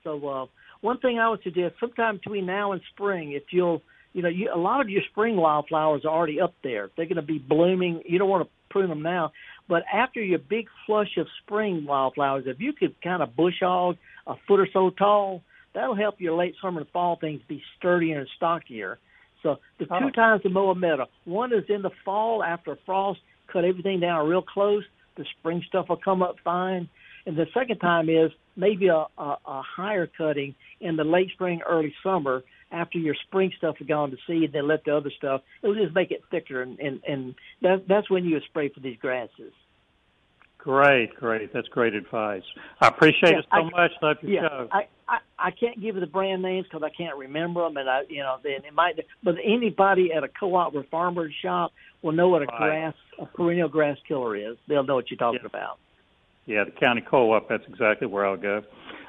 [0.03, 0.45] So uh,
[0.81, 3.81] one thing I would suggest, sometime between now and spring, if you'll,
[4.13, 6.89] you know, you, a lot of your spring wildflowers are already up there.
[6.95, 8.03] They're going to be blooming.
[8.05, 9.31] You don't want to prune them now,
[9.67, 13.97] but after your big flush of spring wildflowers, if you could kind of bush hog
[14.27, 15.41] a foot or so tall,
[15.73, 18.99] that'll help your late summer and fall things be sturdier and stockier.
[19.43, 20.09] So the two Oh.
[20.09, 24.27] times to mow a meadow, one is in the fall after frost, cut everything down
[24.27, 24.83] real close.
[25.15, 26.87] The spring stuff will come up fine.
[27.25, 31.61] And the second time is maybe a, a, a higher cutting in the late spring,
[31.67, 34.51] early summer after your spring stuff has gone to seed.
[34.53, 35.41] Then let the other stuff.
[35.61, 38.97] It'll just make it thicker, and and, and that, that's when you spray for these
[38.99, 39.51] grasses.
[40.57, 41.53] Great, great.
[41.53, 42.43] That's great advice.
[42.81, 43.91] I appreciate Yeah, it so I- much.
[44.01, 44.67] Love your Yeah, show.
[44.71, 47.89] I, I I can't give you the brand names because I can't remember them, and
[47.89, 48.99] I you know then it might.
[49.23, 51.71] But anybody at a co-op or farmer's shop
[52.01, 52.57] will know what a Right.
[52.57, 54.57] grass a perennial grass killer is.
[54.67, 55.77] They'll know what you're talking about.
[56.45, 57.47] Yeah, the county co-op.
[57.47, 58.63] That's exactly where I'll go.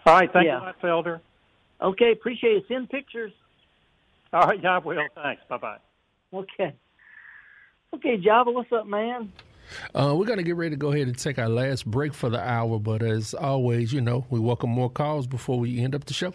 [0.07, 0.66] All right, thank Yeah.
[0.66, 1.20] you, Felder.
[1.81, 2.64] Okay, appreciate it.
[2.68, 3.33] Send pictures.
[4.33, 5.03] All right, yeah, I will.
[5.14, 5.43] Thanks.
[5.49, 5.78] Bye bye.
[6.33, 6.74] Okay.
[7.95, 9.33] Okay, Java, what's up, man?
[9.95, 12.29] Uh, we're going to get ready to go ahead and take our last break for
[12.29, 16.05] the hour, but as always, you know, we welcome more calls before we end up
[16.05, 16.33] the show.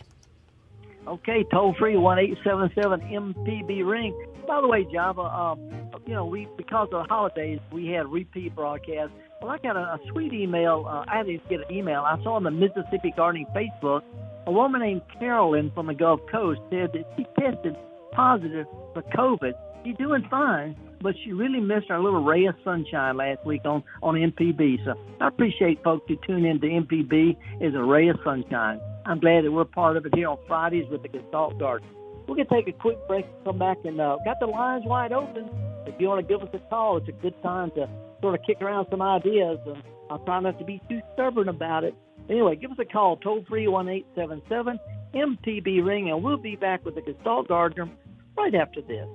[1.07, 4.25] Okay, toll free one eight seven seven MPB ring.
[4.47, 5.59] By the way, Java, um,
[6.07, 9.13] you know we because of the holidays we had repeat broadcasts.
[9.39, 10.85] Well, I got a, a sweet email.
[10.87, 12.01] Uh, I to get an email.
[12.01, 14.01] I saw on the Mississippi Gardening Facebook
[14.47, 17.75] a woman named Carolyn from the Gulf Coast said that she tested
[18.11, 19.53] positive for COVID.
[19.83, 23.83] She's doing fine, but she really missed our little ray of sunshine last week on
[24.01, 24.83] on MPB.
[24.85, 28.79] So I appreciate folks who tune in to MPB as a ray of sunshine.
[29.05, 31.87] I'm glad that we're part of it here on Fridays with the Gestalt Garden.
[32.27, 34.83] We're going to take a quick break and come back and uh, got the lines
[34.85, 35.47] wide open.
[35.85, 37.87] If you want to give us a call, it's a good time to
[38.21, 39.59] sort of kick around some ideas.
[39.67, 41.93] And I'll try not to be too stubborn about it.
[42.29, 44.79] Anyway, give us a call, toll free one eight seven seven
[45.13, 47.89] MPB ring, and we'll be back with the Gestalt Gardener
[48.35, 49.07] right after this.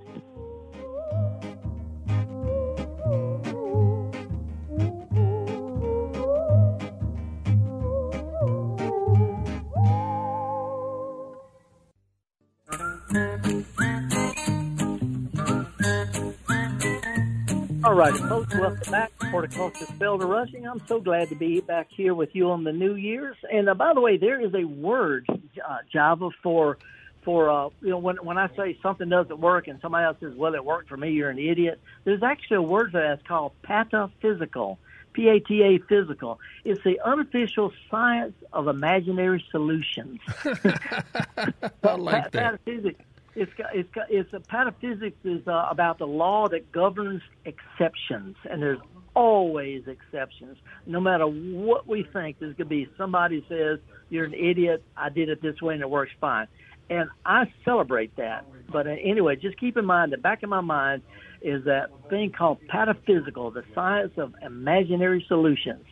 [17.91, 19.11] All right, folks, welcome back.
[19.21, 20.65] Horticulture Felder Rushing.
[20.65, 23.37] I'm so glad to be back here with you on the New Year's.
[23.53, 26.79] And uh, by the way, there is a word, uh, Java, for
[27.25, 30.37] for uh, you know when when I say something doesn't work and somebody else says,
[30.37, 31.81] "Well, it worked for me," you're an idiot.
[32.05, 33.15] There's actually a word for that.
[33.15, 34.79] It's called pataphysical.
[35.13, 36.39] P-A-T-A physical.
[36.65, 40.21] It's the unofficial science of imaginary solutions.
[40.45, 42.65] I like that.
[42.65, 42.95] Pataphysics
[43.35, 48.81] it's it's it's a pataphysics is uh, about the law that governs exceptions, and there's
[49.15, 50.59] always exceptions.
[50.87, 53.79] No matter what we think, there's going to be somebody says
[54.09, 54.83] you're an idiot.
[54.97, 56.49] I did it this way and it works fine,
[56.89, 58.45] and I celebrate that.
[58.71, 61.03] But uh, anyway, just keep in mind the back of my mind
[61.43, 65.85] is that thing called pataphysical, the science of imaginary solutions.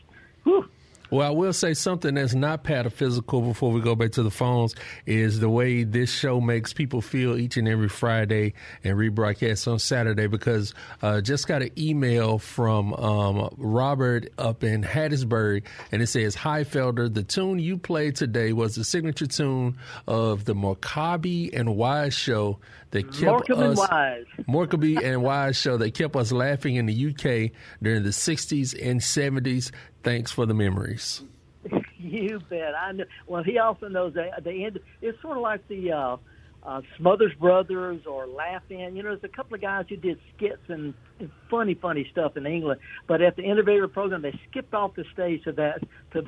[0.44, 0.68] Whew,
[1.10, 4.74] well, I will say something that's not pataphysical before we go back to the phones
[5.06, 8.54] is the way this show makes people feel each and every Friday
[8.84, 14.82] and rebroadcast on Saturday because uh, just got an email from um, Robert up in
[14.82, 19.78] Hattiesburg and it says, Hi, Felder, the tune you played today was the signature tune
[20.06, 22.58] of the Morecambe and Wise show
[22.90, 24.24] that kept Morecambe us and Wise.
[24.46, 29.00] Morecambe and Wise show that kept us laughing in the UK during the 60s and
[29.00, 29.70] 70s.
[30.02, 31.22] Thanks for the memories.
[31.98, 32.74] You bet.
[32.74, 33.04] I know.
[33.26, 34.78] Well, he also knows that the end.
[35.02, 36.16] It's sort of like the uh,
[36.62, 38.96] uh, Smothers Brothers or Laugh-In.
[38.96, 40.94] You know, there's a couple of guys who did skits and
[41.50, 42.80] funny, funny stuff in England.
[43.06, 45.82] But at the end of every program, they skipped off the stage to that
[46.12, 46.22] to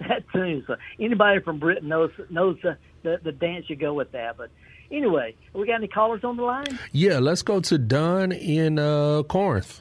[0.00, 0.62] that tune.
[0.66, 4.36] So anybody from Britain knows knows the the, the dance you go with that.
[4.36, 4.50] But
[4.90, 6.78] anyway, we got any callers on the line?
[6.92, 9.80] Yeah, let's go to Don in uh, Corinth.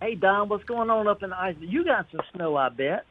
[0.00, 1.72] Hey Don, what's going on up in Iceland?
[1.72, 3.04] You got some snow, I bet.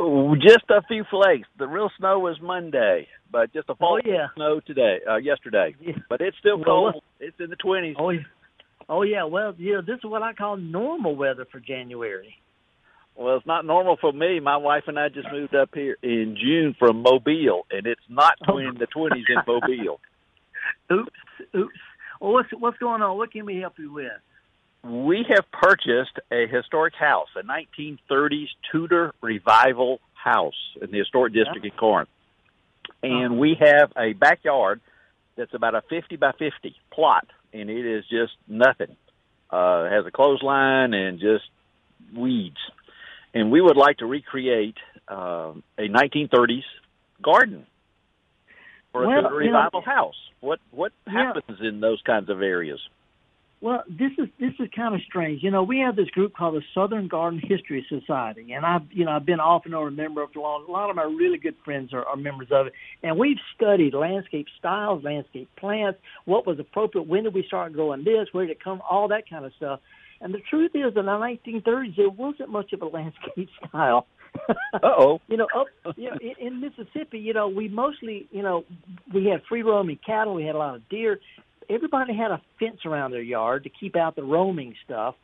[0.00, 1.48] Ooh, just a few flakes.
[1.58, 4.28] The real snow was Monday, but just a fall Oh, yeah.
[4.34, 5.74] snow today, uh, yesterday.
[5.80, 5.94] Yeah.
[6.08, 6.94] But it's still cold.
[6.94, 7.96] what- It's in the twenties.
[7.98, 8.20] Oh yeah.
[8.88, 9.24] Oh yeah.
[9.24, 9.80] Well, yeah.
[9.86, 12.34] This is what I call normal weather for January.
[13.16, 14.40] Well, it's not normal for me.
[14.40, 18.38] My wife and I just moved up here in June from Mobile, and it's not
[18.48, 18.58] Oh.
[18.58, 20.00] in the twenties in Mobile.
[20.90, 21.10] Oops.
[21.54, 21.74] Oops.
[22.20, 23.16] Well, what's what's going on?
[23.16, 24.12] What can we help you with?
[24.82, 31.64] We have purchased a historic house, a 1930s Tudor revival house in the historic district
[31.66, 32.08] in Corinth.
[33.02, 34.80] And we have a backyard
[35.36, 38.96] that's about a 50 by 50 plot, and it is just nothing.
[39.52, 41.44] Uh, it has a clothesline and just
[42.16, 42.56] weeds.
[43.34, 44.76] And we would like to recreate
[45.08, 46.62] um a 1930s
[47.22, 47.66] garden
[48.92, 50.16] for a Well, Tudor you know- revival house.
[50.40, 51.32] What what Yeah.
[51.34, 52.80] happens in those kinds of areas?
[53.62, 55.42] Well, this is this is kind of strange.
[55.42, 59.04] You know, we have this group called the Southern Garden History Society, and I've you
[59.04, 60.64] know I've been off and on a member of it long.
[60.66, 62.72] A lot of my really good friends are, are members of it,
[63.02, 68.02] and we've studied landscape styles, landscape plants, what was appropriate, when did we start growing
[68.02, 69.80] this, where did it come, all that kind of stuff.
[70.20, 74.06] And the truth is, in the 1930s, there wasn't much of a landscape style.
[74.74, 75.20] Uh-oh.
[75.28, 75.66] You know, up
[75.96, 78.64] you know, in, in Mississippi, you know, we mostly, you know,
[79.12, 81.20] we had free roaming cattle, we had a lot of deer.
[81.68, 85.14] Everybody had a fence around their yard to keep out the roaming stuff.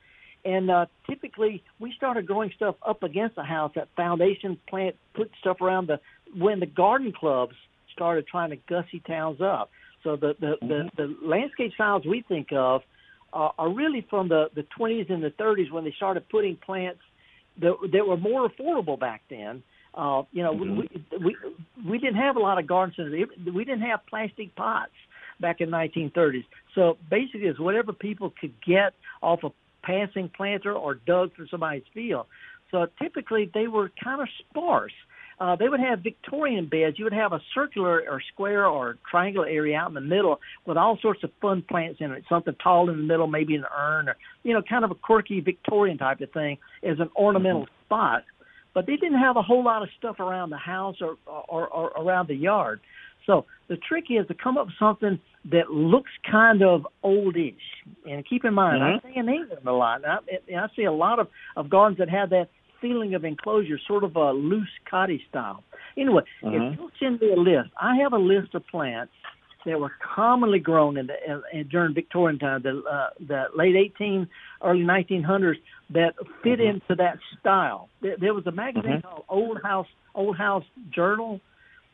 [0.45, 3.73] And uh, typically, we started growing stuff up against the house.
[3.75, 5.99] That foundation plant put stuff around the
[6.37, 7.57] when the garden clubs
[7.93, 9.71] started trying to gussy towns up.
[10.05, 12.83] So the the, the, the landscape styles we think of
[13.37, 17.01] uh, are really from the the 20s and the 30s when they started putting plants
[17.61, 19.63] that that were more affordable back then.
[19.95, 20.89] Uh, you know, we, we
[21.25, 21.37] we
[21.91, 23.29] we didn't have a lot of garden centers.
[23.55, 24.93] We didn't have plastic pots
[25.39, 26.45] back in 1930s.
[26.75, 29.51] So basically, it's whatever people could get off a
[29.83, 32.27] passing planter or dug from somebody's field.
[32.71, 34.93] So typically, they were kind of sparse.
[34.95, 35.16] uh,
[35.59, 36.99] they would have Victorian beds.
[36.99, 40.77] You would have a circular or square or triangular area out in the middle with
[40.77, 42.25] all sorts of fun plants in it.
[42.29, 45.41] Something tall in the middle, maybe an urn, or you know, kind of a quirky
[45.41, 47.85] Victorian type of thing as an ornamental mm-hmm.
[47.87, 48.25] spot.
[48.73, 51.89] But they didn't have a whole lot of stuff around the house or, or, or
[51.97, 52.81] around the yard.
[53.27, 55.19] So the trick is to come up with something
[55.51, 57.55] that looks kind of oldish.
[58.09, 59.07] And keep in mind, mm-hmm.
[59.07, 60.03] I see in England a lot.
[60.07, 60.19] I,
[60.55, 62.49] I see a lot of, of gardens that have that
[62.87, 65.63] feeling of enclosure, sort of a loose cottage style.
[65.97, 66.55] Anyway, mm-hmm.
[66.55, 69.13] if you'll send me a list, I have a list of plants
[69.65, 73.75] that were commonly grown in the in, in, during Victorian time, the uh, the late
[73.75, 74.29] 18,
[74.63, 75.55] early 1900s,
[75.91, 76.77] that fit mm-hmm.
[76.77, 77.89] into that style.
[78.01, 79.09] There, there was a magazine mm-hmm.
[79.09, 80.65] called Old House Old House
[80.95, 81.41] Journal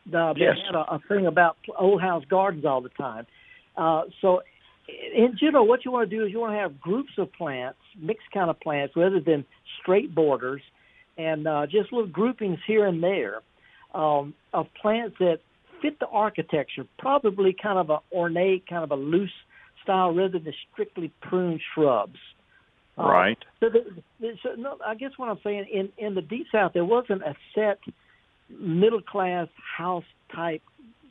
[0.07, 0.55] uh, yes.
[0.55, 3.25] They had a, a thing about old house gardens all the time.
[3.77, 4.41] Uh, so,
[5.15, 7.79] in general, what you want to do is you want to have groups of plants,
[7.97, 9.45] mixed kind of plants, rather than
[9.81, 10.61] straight borders,
[11.17, 13.41] and uh, just little groupings here and there
[13.93, 15.39] um, of plants that
[15.81, 16.85] fit the architecture.
[16.97, 19.31] Probably kind of an ornate, kind of a loose
[19.83, 22.17] style, rather than strictly pruned shrubs.
[22.97, 23.37] Uh, right.
[23.59, 26.73] So, the, the, so no, I guess what I'm saying in in the deep south
[26.73, 27.79] there wasn't a set
[28.49, 29.47] middle class
[29.77, 30.03] house
[30.33, 30.61] type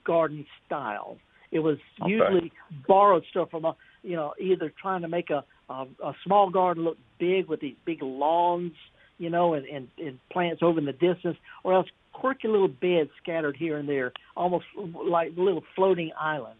[0.04, 1.16] garden style.
[1.50, 2.10] It was okay.
[2.10, 2.52] usually
[2.86, 6.84] borrowed stuff from a you know either trying to make a, a a small garden
[6.84, 8.74] look big with these big lawns,
[9.22, 13.10] you know, and, and and plants over in the distance, or else quirky little beds
[13.22, 16.58] scattered here and there, almost like little floating islands.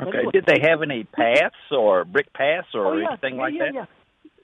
[0.00, 0.24] Okay.
[0.32, 3.08] Did they have any paths or brick paths or oh, yeah.
[3.10, 3.74] anything yeah, like yeah, that?
[3.74, 3.84] Yeah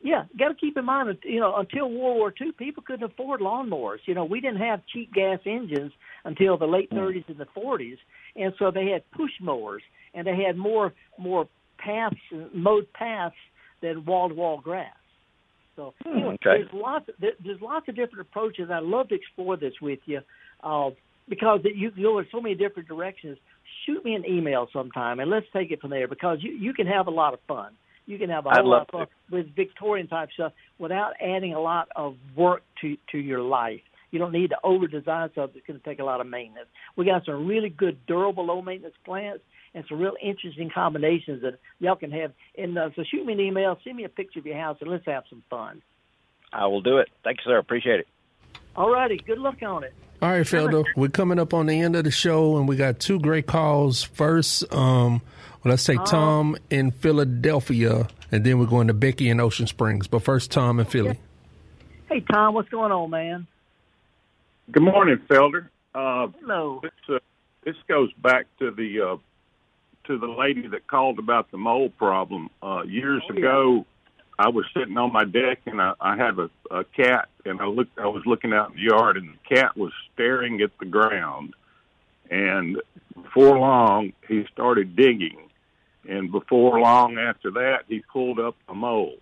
[0.02, 3.40] yeah, got to keep in mind, you know, until World War II, people couldn't afford
[3.40, 3.98] lawnmowers.
[4.06, 5.92] You know, we didn't have cheap gas engines
[6.24, 7.32] until the late 30s hmm.
[7.32, 7.98] and the 40s,
[8.36, 9.82] and so they had push mowers,
[10.14, 11.48] and they had more more
[11.78, 12.16] paths,
[12.54, 13.34] mowed paths
[13.82, 14.94] than wall-to-wall grass.
[15.78, 16.64] So hmm, anyway, okay.
[16.64, 18.68] there's lots there's lots of different approaches.
[18.70, 20.20] I'd love to explore this with you
[20.64, 20.90] uh,
[21.28, 23.38] because you go in so many different directions.
[23.86, 26.88] Shoot me an email sometime, and let's take it from there because you you can
[26.88, 27.72] have a lot of fun.
[28.06, 31.60] You can have a whole lot of fun with Victorian type stuff without adding a
[31.60, 33.80] lot of work to to your life.
[34.10, 36.66] You don't need to over design stuff that's going to take a lot of maintenance.
[36.96, 39.44] We got some really good durable low maintenance plants
[39.74, 42.32] and some real interesting combinations that y'all can have.
[42.56, 44.90] And uh, so shoot me an email, send me a picture of your house, and
[44.90, 45.82] let's have some fun.
[46.52, 47.08] I will do it.
[47.24, 47.58] Thanks, sir.
[47.58, 48.08] Appreciate it.
[48.74, 49.18] All righty.
[49.18, 49.92] Good luck on it.
[50.20, 50.84] All right, Felder.
[50.96, 54.02] We're coming up on the end of the show, and we got two great calls.
[54.02, 55.22] First, um,
[55.62, 59.66] well, let's take uh, Tom in Philadelphia, and then we're going to Becky in Ocean
[59.66, 60.08] Springs.
[60.08, 61.18] But first, Tom in Philly.
[62.08, 63.46] Hey, Tom, what's going on, man?
[64.72, 65.68] Good morning, Felder.
[65.94, 66.80] Uh, Hello.
[66.82, 67.18] This, uh,
[67.64, 69.16] this goes back to the uh,
[70.08, 73.86] to the lady that called about the mold problem uh, years oh, ago.
[74.38, 77.66] I was sitting on my deck and I, I had a, a cat and I
[77.66, 80.86] looked I was looking out in the yard and the cat was staring at the
[80.86, 81.54] ground
[82.30, 82.78] and
[83.14, 85.38] before long he started digging
[86.08, 89.16] and before long after that he pulled up a mole.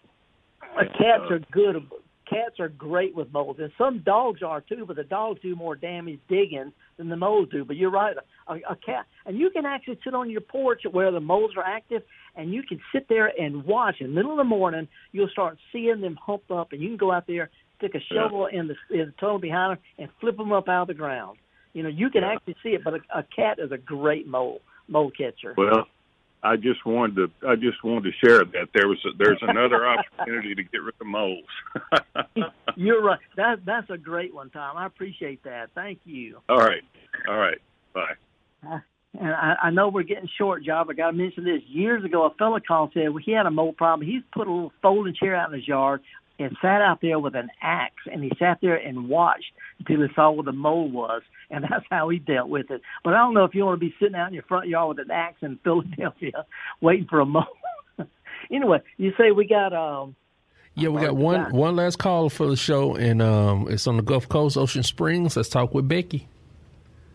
[0.62, 1.91] Uh, cats are good
[2.28, 4.84] cats are great with moles, and some dogs are too.
[4.87, 7.64] But the dogs do more damage digging than the moles do.
[7.64, 8.16] But you're right,
[8.47, 11.64] a, a cat, and you can actually sit on your porch where the moles are
[11.64, 12.03] active,
[12.34, 13.97] and you can sit there and watch.
[14.01, 16.97] In the middle of the morning, you'll start seeing them hump up, and you can
[16.97, 18.61] go out there, stick a shovel yeah.
[18.61, 21.38] in the in the tunnel behind them, and flip them up out of the ground.
[21.72, 22.32] You know, you can yeah.
[22.34, 22.82] actually see it.
[22.84, 25.55] But a, a cat is a great mole mole catcher.
[25.57, 25.86] Well,
[26.47, 29.86] I just wanted to I just wanted to share that there was a, there's another
[29.88, 31.44] opportunity to get rid of moles.
[32.76, 33.18] You're right.
[33.36, 34.76] That that's a great one, Tom.
[34.76, 35.70] I appreciate that.
[35.74, 36.38] Thank you.
[36.49, 36.82] All right,
[37.28, 37.59] all right.
[37.92, 38.14] Bye.
[38.66, 38.78] Uh,
[39.18, 40.88] and I, I know we're getting short, job.
[40.90, 41.62] I got to mention this.
[41.66, 44.07] Years ago, a fella called said well, he had a mole problem.
[44.07, 46.03] He's put a little folding chair out in his yard
[46.38, 50.14] and sat out there with an axe, and he sat there and watched until he
[50.14, 52.82] saw where the mole was, and that's how he dealt with it.
[53.05, 54.97] But I don't know if you want to be sitting out in your front yard
[54.97, 56.44] with an axe in Philadelphia
[56.80, 57.44] waiting for a mole.
[58.51, 60.16] anyway, you say we got um.
[60.74, 64.03] Yeah, we got one one last call for the show, and um, it's on the
[64.03, 65.34] Gulf Coast, Ocean Springs.
[65.34, 66.28] Let's talk with Becky.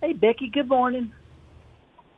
[0.01, 0.49] Hey, Becky.
[0.49, 1.11] Good morning.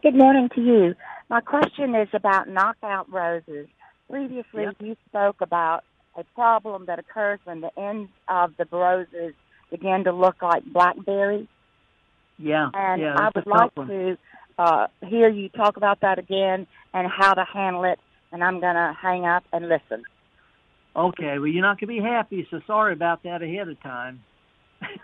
[0.03, 0.95] Good morning to you.
[1.30, 3.68] My question is about knockout roses.
[4.09, 4.76] Previously, yep.
[4.80, 5.84] you spoke about
[6.16, 9.34] a problem that occurs when the ends of the roses
[9.72, 11.47] begin to look like blackberries.
[12.38, 14.18] Yeah, and yeah, I would like to
[14.58, 18.00] uh, hear you talk about that again and how to handle it.
[18.32, 20.04] And I'm going to hang up and listen.
[20.96, 24.24] Okay, well, you're not going to be happy, so sorry about that ahead of time.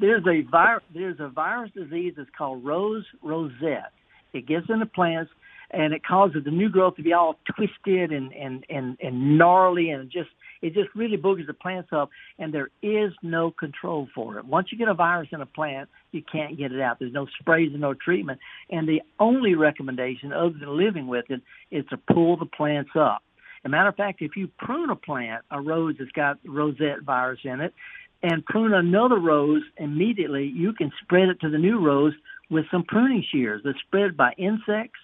[0.00, 0.84] there's a virus.
[0.94, 3.92] There's a virus disease that's called rose rosette.
[4.32, 5.30] It gets into plants
[5.72, 9.90] and it causes the new growth to be all twisted and and and, and gnarly
[9.90, 10.30] and just
[10.62, 14.44] it just really boogers the plants up and there is no control for it.
[14.44, 16.98] Once you get a virus in a plant, you can't get it out.
[16.98, 18.40] There's no sprays and no treatment.
[18.68, 21.40] And the only recommendation other than living with it
[21.70, 23.22] is to pull the plants up.
[23.64, 27.02] As a matter of fact, if you prune a plant, a rose that's got rosette
[27.04, 27.74] virus in it,
[28.22, 32.12] and prune another rose immediately, you can spread it to the new rose
[32.50, 33.62] with some pruning shears.
[33.64, 34.98] They're spread by insects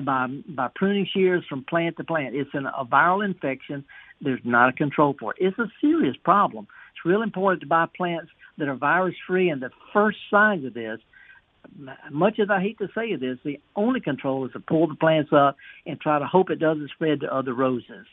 [0.00, 2.34] by by pruning shears from plant to plant.
[2.34, 3.84] It's an, a viral infection.
[4.20, 5.38] There's not a control for it.
[5.40, 6.66] It's a serious problem.
[6.94, 9.50] It's real important to buy plants that are virus free.
[9.50, 11.00] And the first signs of this,
[12.10, 15.32] much as I hate to say this, the only control is to pull the plants
[15.32, 18.06] up and try to hope it doesn't spread to other roses.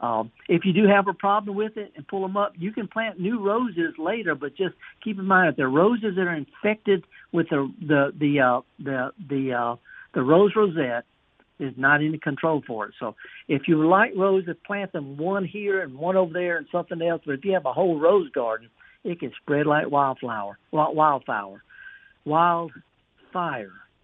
[0.00, 2.88] Um, if you do have a problem with it and pull them up, you can
[2.88, 4.34] plant new roses later.
[4.34, 8.40] But just keep in mind if they're roses that are infected with the the the
[8.40, 9.76] uh, the the uh,
[10.12, 11.04] the rose rosette,
[11.58, 12.94] there's not any control for it.
[12.98, 13.14] So
[13.48, 17.22] if you like roses, plant them one here and one over there and something else.
[17.24, 18.68] But if you have a whole rose garden,
[19.04, 21.62] it can spread like wildflower, wildflower,
[22.24, 22.72] wildfire.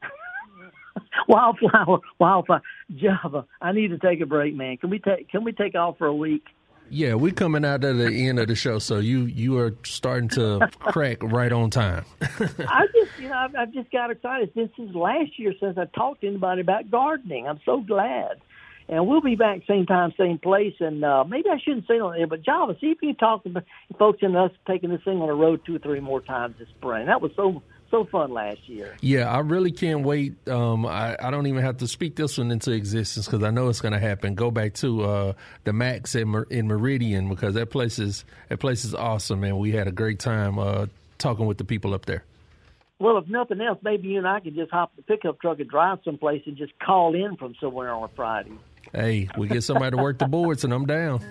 [1.29, 2.63] wildflower, wildfire.
[2.95, 4.77] Java, I need to take a break, man.
[4.77, 6.45] Can we take can we take off for a week?
[6.93, 10.29] Yeah, we're coming out at the end of the show, so you you are starting
[10.31, 12.05] to crack right on time.
[12.21, 14.51] I just, you know, I've, I've just got excited.
[14.57, 17.47] This is last year since I talked to anybody about gardening.
[17.47, 18.41] I'm so glad.
[18.89, 20.75] And we'll be back same time, same place.
[20.81, 23.45] And uh, maybe I shouldn't say it on air, but Java, see if you talk
[23.45, 23.63] to
[23.97, 26.69] folks in us taking this thing on the road two or three more times this
[26.77, 27.07] spring.
[27.07, 28.97] That was so so fun last year.
[29.01, 30.49] Yeah, I really can't wait.
[30.49, 33.69] Um, I, I don't even have to speak this one into existence because I know
[33.69, 34.35] it's going to happen.
[34.35, 35.33] Go back to uh,
[35.65, 39.59] the Max in, Mer- in Meridian because that place is that place is awesome, and
[39.59, 40.87] we had a great time uh,
[41.19, 42.25] talking with the people up there.
[42.99, 45.71] Well, if nothing else, maybe you and I could just hop the pickup truck and
[45.71, 48.53] drive someplace and just call in from somewhere on a Friday.
[48.93, 51.23] Hey, we get somebody to work the boards, and I'm down.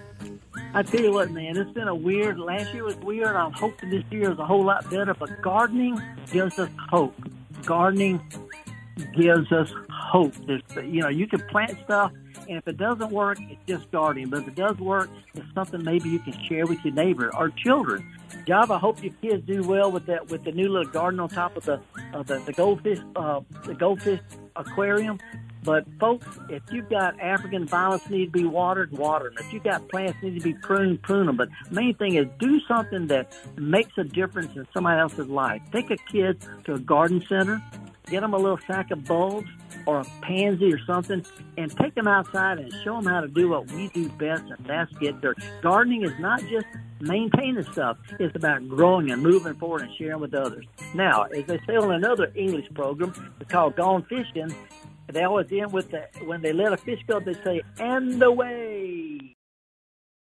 [0.74, 2.40] I tell you what, man, it's been a weird.
[2.40, 3.36] Last year was weird.
[3.36, 5.14] I'm hoping this year is a whole lot better.
[5.14, 7.16] But gardening gives us hope.
[7.66, 8.22] Gardening
[9.16, 10.34] gives us hope.
[10.46, 12.12] There's, you know, you can plant stuff,
[12.50, 14.30] and if it doesn't work, it's just gardening.
[14.30, 17.50] But if it does work, it's something maybe you can share with your neighbor or
[17.50, 18.06] children.
[18.48, 21.30] Job, I hope your kids do well with that with the new little garden on
[21.30, 21.80] top of the
[22.14, 24.20] of the, the goldfish uh, the goldfish
[24.56, 25.20] aquarium.
[25.64, 29.46] But folks, if you've got African violets need to be watered, water them.
[29.46, 31.36] If you've got plants need to be pruned, prune them.
[31.36, 35.62] But main thing is do something that makes a difference in somebody else's life.
[35.72, 37.62] Take a kid to a garden center,
[38.10, 39.50] get them a little sack of bulbs
[39.86, 41.26] or a pansy or something,
[41.58, 44.66] and take them outside and show them how to do what we do best, and
[44.66, 45.38] that's get dirt.
[45.62, 46.66] Gardening is not just
[47.02, 47.98] maintaining stuff.
[48.20, 50.66] It's about growing and moving forward and sharing with others.
[50.94, 54.54] Now, as they say on another English program, it's called Gone Fishing,
[55.12, 59.36] they always end with the, when they let a fish go, they say, and away.